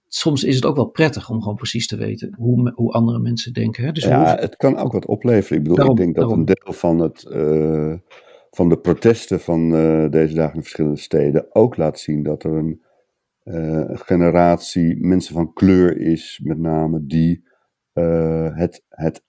Soms 0.07 0.43
is 0.43 0.55
het 0.55 0.65
ook 0.65 0.75
wel 0.75 0.85
prettig 0.85 1.29
om 1.29 1.41
gewoon 1.41 1.55
precies 1.55 1.87
te 1.87 1.95
weten 1.95 2.35
hoe, 2.37 2.71
hoe 2.75 2.91
andere 2.91 3.19
mensen 3.19 3.53
denken. 3.53 3.83
Hè? 3.83 3.91
Dus 3.91 4.03
ja, 4.03 4.37
het 4.39 4.55
kan 4.55 4.77
ook 4.77 4.91
wat 4.91 5.05
opleveren. 5.05 5.57
Ik 5.57 5.63
bedoel, 5.63 5.77
daarom, 5.77 5.97
ik 5.97 6.03
denk 6.03 6.15
dat 6.15 6.31
een 6.31 6.45
deel 6.45 6.73
van, 6.73 6.99
het, 6.99 7.25
uh, 7.31 7.93
van 8.55 8.69
de 8.69 8.79
protesten 8.79 9.39
van 9.39 9.73
uh, 9.73 10.09
deze 10.09 10.33
dagen 10.33 10.55
in 10.55 10.61
verschillende 10.61 10.99
steden 10.99 11.55
ook 11.55 11.77
laat 11.77 11.99
zien 11.99 12.23
dat 12.23 12.43
er 12.43 12.53
een 12.53 12.81
generatie 13.93 14.97
mensen 15.05 15.33
van 15.33 15.53
kleur 15.53 15.97
is, 15.97 16.41
met 16.43 16.57
name, 16.57 17.05
die 17.05 17.43
het, 18.53 18.83
het 18.89 19.23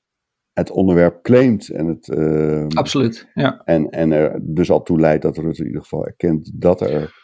het 0.53 0.71
onderwerp 0.71 1.23
claimt. 1.23 1.69
En 1.69 1.87
het, 1.87 2.09
uh, 2.09 2.67
Absoluut, 2.67 3.29
ja. 3.35 3.63
En, 3.65 3.91
en 3.91 4.13
er 4.13 4.41
dus 4.43 4.71
al 4.71 4.83
toe 4.83 5.01
leidt 5.01 5.23
dat 5.23 5.37
Rutte 5.37 5.61
in 5.61 5.67
ieder 5.67 5.83
geval 5.83 6.07
erkent 6.07 6.51
dat 6.55 6.81
er 6.81 7.15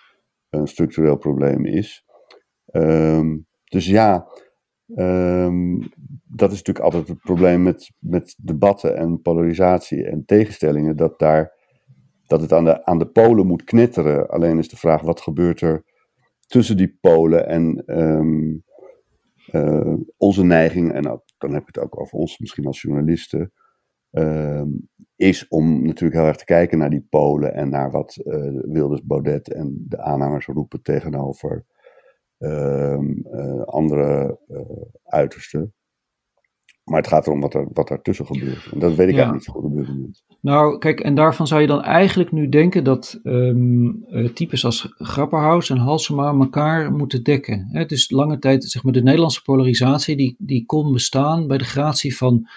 een 0.51 0.67
structureel 0.67 1.17
probleem 1.17 1.65
is. 1.65 2.05
Um, 2.73 3.47
dus 3.65 3.87
ja, 3.87 4.27
um, 4.97 5.79
dat 6.25 6.51
is 6.51 6.57
natuurlijk 6.57 6.85
altijd 6.85 7.09
het 7.09 7.19
probleem 7.19 7.63
met, 7.63 7.93
met 7.99 8.35
debatten 8.39 8.97
en 8.97 9.23
polarisatie 9.23 10.07
en 10.07 10.25
tegenstellingen. 10.25 10.97
Dat, 10.97 11.19
daar, 11.19 11.53
dat 12.29 12.41
het 12.41 12.53
aan 12.53 12.65
de, 12.65 12.85
aan 12.85 12.99
de 12.99 13.07
polen 13.07 13.47
moet 13.47 13.65
knetteren. 13.65 14.29
Alleen 14.29 14.59
is 14.59 14.69
de 14.69 14.77
vraag, 14.77 15.01
wat 15.01 15.21
gebeurt 15.21 15.61
er 15.61 15.85
tussen 16.47 16.77
die 16.77 16.99
polen 17.01 17.47
en 17.47 17.83
um, 18.01 18.65
uh, 19.53 19.95
onze 20.17 20.45
neiging, 20.45 20.93
en 20.93 21.03
dan 21.39 21.53
heb 21.53 21.61
ik 21.69 21.75
het 21.75 21.79
ook 21.79 22.01
over 22.01 22.19
ons 22.19 22.39
misschien 22.39 22.67
als 22.67 22.83
journalisten, 22.83 23.53
ehm, 24.11 24.69
is 25.17 25.49
om 25.49 25.83
natuurlijk 25.83 26.21
heel 26.21 26.29
erg 26.29 26.37
te 26.37 26.45
kijken 26.45 26.79
naar 26.79 26.91
die 26.91 27.07
Polen 27.11 27.55
en 27.55 27.71
naar 27.71 27.91
wat 27.91 28.21
uh, 28.25 28.61
Wilders 28.63 29.05
Baudet 29.05 29.53
en 29.53 29.85
de 29.89 29.99
aanhangers 29.99 30.47
roepen 30.47 30.83
tegenover 30.83 31.65
ehm, 32.39 33.21
eh, 33.21 33.63
andere 33.63 34.39
uitersten. 35.05 35.75
Maar 36.89 36.99
het 36.99 37.09
gaat 37.09 37.27
erom 37.27 37.41
wat 37.41 37.55
er, 37.55 37.69
wat 37.73 37.91
ertussen 37.91 38.27
gebeurt. 38.27 38.69
En 38.73 38.79
dat 38.79 38.95
weet 38.95 39.09
ik 39.09 39.15
eigenlijk 39.15 39.33
niet 39.33 39.45
zo 39.45 39.53
goed 39.53 39.65
op 39.65 39.77
dit 39.77 39.89
moment. 39.89 40.23
Nou, 40.41 40.79
kijk, 40.79 41.01
en 41.01 41.15
daarvan 41.15 41.47
zou 41.47 41.61
je 41.61 41.67
dan 41.67 41.83
eigenlijk 41.83 42.33
nu 42.33 42.49
denken 42.49 42.85
dat 42.85 43.21
um, 43.23 44.05
types 44.35 44.65
als 44.65 44.95
Grapperhaus 44.97 45.71
en 45.71 45.77
Halsema 45.77 46.33
elkaar 46.33 46.93
moeten 46.93 47.23
dekken. 47.23 47.69
Het 47.71 47.93
is 47.93 48.11
lange 48.11 48.39
tijd, 48.39 48.65
zeg 48.65 48.83
maar, 48.83 48.93
de 48.93 49.03
Nederlandse 49.03 49.43
polarisatie, 49.43 50.17
die, 50.17 50.35
die 50.39 50.67
kon 50.67 50.93
bestaan 50.93 51.47
bij 51.47 51.59
de 51.59 51.65
gratie 51.65 52.17
van 52.17 52.49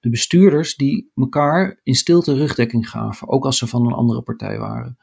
de 0.00 0.10
bestuurders 0.10 0.76
die 0.76 1.10
elkaar 1.14 1.80
in 1.82 1.94
stilte 1.94 2.34
rugdekking 2.34 2.90
gaven, 2.90 3.28
ook 3.28 3.44
als 3.44 3.58
ze 3.58 3.66
van 3.66 3.86
een 3.86 3.92
andere 3.92 4.22
partij 4.22 4.58
waren. 4.58 4.98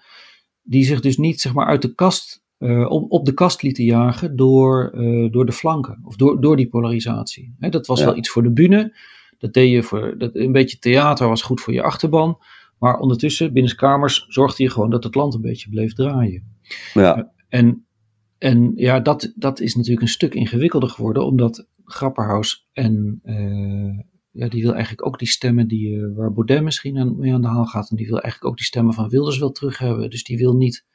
Die 0.62 0.86
zich 0.86 1.00
dus 1.00 1.18
niet, 1.18 1.42
zeg 1.42 1.54
maar, 1.54 1.66
uit 1.66 1.82
de 1.82 1.94
kast 1.94 2.43
uh, 2.64 2.92
op, 2.92 3.12
op, 3.12 3.26
de 3.26 3.34
kast 3.34 3.62
lieten 3.62 3.84
jagen 3.84 4.36
door, 4.36 4.92
uh, 4.96 5.32
door 5.32 5.46
de 5.46 5.52
flanken 5.52 6.00
of 6.04 6.16
door, 6.16 6.42
door 6.42 6.56
die 6.56 6.68
polarisatie. 6.68 7.56
He, 7.60 7.70
dat 7.70 7.88
was 7.88 8.00
ja. 8.00 8.06
wel 8.06 8.18
iets 8.18 8.30
voor 8.30 8.44
de 8.44 8.52
bühne. 8.52 8.98
Dat 9.38 9.54
deed 9.54 9.72
je 9.72 9.84
voor 9.84 10.16
dat, 10.18 10.36
een 10.36 10.52
beetje 10.52 10.80
theater 10.80 11.28
was 11.28 11.42
goed 11.42 11.62
voor 11.62 11.74
je 11.74 11.84
achterban. 11.84 12.38
Maar 12.80 13.00
ondertussen, 13.00 13.54
binnen 13.54 13.76
kamers, 13.76 14.26
zorgde 14.28 14.64
je 14.64 14.70
gewoon 14.70 14.90
dat 14.90 15.04
het 15.04 15.16
land 15.16 15.34
een 15.34 15.42
beetje 15.42 15.70
bleef 15.70 15.94
draaien. 15.94 16.44
Ja. 16.94 17.18
Uh, 17.18 17.24
en, 17.50 17.86
en 18.38 18.72
ja, 18.76 19.00
dat, 19.00 19.34
dat 19.36 19.60
is 19.60 19.76
natuurlijk 19.76 20.02
een 20.02 20.08
stuk 20.08 20.34
ingewikkelder 20.34 20.90
geworden, 20.90 21.26
omdat 21.26 21.68
Grapperhaus 21.86 22.68
en 22.74 23.22
ja, 24.34 24.48
die 24.48 24.62
wil 24.62 24.72
eigenlijk 24.72 25.06
ook 25.06 25.20
die 25.20 25.28
stemmen 25.28 25.68
die, 25.68 26.08
waar 26.16 26.34
Baudet 26.34 26.64
misschien 26.64 26.98
aan, 26.98 27.18
mee 27.18 27.34
aan 27.34 27.42
de 27.42 27.48
haal 27.48 27.66
gaat. 27.66 27.90
En 27.90 27.96
die 27.96 28.08
wil 28.08 28.22
eigenlijk 28.22 28.52
ook 28.52 28.58
die 28.58 28.66
stemmen 28.66 28.94
van 28.94 29.10
Wilders 29.10 29.40
wel 29.40 29.52
terug 29.52 29.78
hebben. 29.78 30.10
Dus 30.10 30.24
die 30.24 30.38
wil 30.38 30.56
niet 30.56 30.86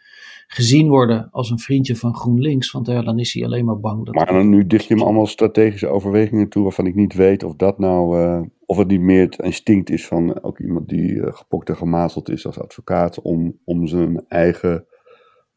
gezien 0.47 0.89
worden 0.89 1.31
als 1.31 1.51
een 1.51 1.59
vriendje 1.59 1.97
van 1.97 2.15
GroenLinks. 2.15 2.71
Want 2.71 2.87
ja, 2.87 3.03
dan 3.03 3.19
is 3.19 3.33
hij 3.33 3.45
alleen 3.45 3.65
maar 3.65 3.81
bang. 3.81 4.07
Dat 4.07 4.15
maar 4.15 4.45
nu 4.45 4.67
dicht 4.67 4.87
je 4.87 4.95
hem 4.95 5.03
allemaal 5.03 5.27
strategische 5.27 5.89
overwegingen 5.89 6.49
toe 6.49 6.63
waarvan 6.63 6.87
ik 6.87 6.95
niet 6.95 7.15
weet 7.15 7.43
of 7.43 7.55
dat 7.55 7.79
nou, 7.79 8.19
uh, 8.19 8.43
of 8.67 8.77
het 8.77 8.89
niet 8.89 9.01
meer 9.01 9.25
het 9.25 9.39
instinct 9.39 9.91
is 9.91 10.07
van 10.07 10.43
ook 10.43 10.59
iemand 10.59 10.89
die 10.89 11.11
uh, 11.11 11.33
gepokt 11.33 11.69
en 11.69 11.77
gemazeld 11.77 12.29
is 12.29 12.47
als 12.47 12.59
advocaat 12.59 13.23
om, 13.23 13.59
om 13.65 13.87
zijn 13.87 14.25
eigen 14.29 14.87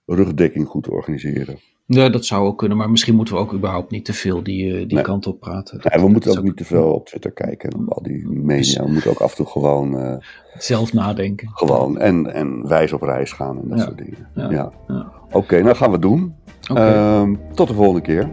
rugdekking 0.05 0.67
goed 0.67 0.83
te 0.83 0.91
organiseren. 0.91 1.57
Ja, 1.93 2.09
dat 2.09 2.25
zou 2.25 2.47
ook 2.47 2.57
kunnen, 2.57 2.77
maar 2.77 2.89
misschien 2.89 3.15
moeten 3.15 3.33
we 3.33 3.39
ook 3.39 3.53
überhaupt 3.53 3.91
niet 3.91 4.05
te 4.05 4.13
veel 4.13 4.43
die, 4.43 4.85
die 4.85 4.95
nee. 4.95 5.03
kant 5.03 5.27
op 5.27 5.39
praten. 5.39 5.79
Nee, 5.83 6.03
we 6.03 6.09
moeten 6.09 6.37
ook 6.37 6.43
niet 6.43 6.57
te 6.57 6.65
veel 6.65 6.93
op 6.93 7.05
Twitter 7.05 7.31
kijken 7.31 7.85
al 7.87 8.03
die 8.03 8.27
media. 8.27 8.57
Dus, 8.57 8.77
we 8.77 8.91
moeten 8.91 9.11
ook 9.11 9.19
af 9.19 9.29
en 9.29 9.35
toe 9.35 9.45
gewoon... 9.45 9.95
Uh, 9.95 10.15
zelf 10.57 10.93
nadenken. 10.93 11.49
Gewoon 11.53 11.99
en, 11.99 12.33
en 12.33 12.67
wijs 12.67 12.93
op 12.93 13.01
reis 13.01 13.31
gaan 13.31 13.59
en 13.61 13.67
dat 13.69 13.77
ja. 13.77 13.83
soort 13.83 13.97
dingen. 13.97 14.27
Ja. 14.35 14.49
ja. 14.87 15.11
Oké, 15.27 15.37
okay, 15.37 15.61
nou 15.61 15.75
gaan 15.75 15.91
we 15.91 15.99
doen. 15.99 16.35
Okay. 16.71 17.21
Uh, 17.21 17.37
tot 17.53 17.67
de 17.67 17.73
volgende 17.73 18.01
keer. 18.01 18.29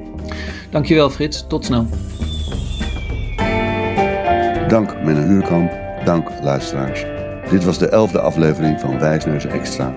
Dankjewel 0.70 1.10
Frits, 1.10 1.46
tot 1.46 1.64
snel. 1.64 1.86
Dank 4.68 5.04
Menno 5.04 5.22
Huurkamp, 5.22 5.72
dank 6.04 6.30
luisteraars. 6.42 7.04
Dit 7.50 7.64
was 7.64 7.78
de 7.78 7.88
elfde 7.88 8.20
aflevering 8.20 8.80
van 8.80 8.98
Wijsneuzen 8.98 9.50
Extra. 9.50 9.94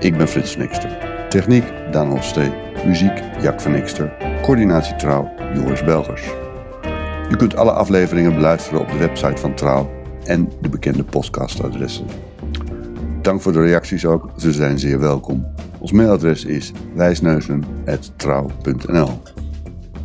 Ik 0.00 0.16
ben 0.16 0.28
Frits 0.28 0.56
Nixter. 0.56 1.05
Techniek 1.36 1.64
Daan 1.90 2.08
Hofstee. 2.08 2.52
Muziek 2.86 3.22
Jack 3.42 3.60
van 3.60 3.72
Nixter. 3.72 4.12
Coördinatie 4.42 4.96
Trouw 4.96 5.30
Joris 5.54 5.84
Belgers. 5.84 6.22
U 7.30 7.36
kunt 7.36 7.56
alle 7.56 7.72
afleveringen 7.72 8.34
beluisteren 8.34 8.80
op 8.80 8.88
de 8.88 8.98
website 8.98 9.36
van 9.36 9.54
Trouw 9.54 9.90
en 10.24 10.52
de 10.60 10.68
bekende 10.68 11.04
podcastadressen. 11.04 12.06
Dank 13.22 13.40
voor 13.40 13.52
de 13.52 13.60
reacties 13.60 14.06
ook, 14.06 14.30
ze 14.36 14.52
zijn 14.52 14.78
zeer 14.78 15.00
welkom. 15.00 15.46
Ons 15.78 15.92
mailadres 15.92 16.44
is 16.44 16.72
wijsneuzen.trouw.nl 16.94 19.20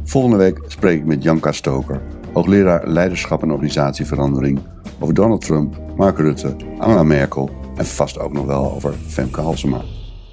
Volgende 0.03 0.37
week 0.37 0.59
spreek 0.67 0.99
ik 0.99 1.05
met 1.05 1.23
Janka 1.23 1.51
Stoker, 1.51 2.01
hoogleraar 2.33 2.87
Leiderschap 2.87 3.41
en 3.41 3.51
Organisatieverandering, 3.51 4.59
over 4.99 5.13
Donald 5.13 5.45
Trump, 5.45 5.81
Mark 5.95 6.17
Rutte, 6.17 6.55
Angela 6.77 7.03
Merkel 7.03 7.49
en 7.75 7.85
vast 7.85 8.19
ook 8.19 8.33
nog 8.33 8.45
wel 8.45 8.73
over 8.73 8.93
Femke 9.07 9.41
Halsema. 9.41 9.81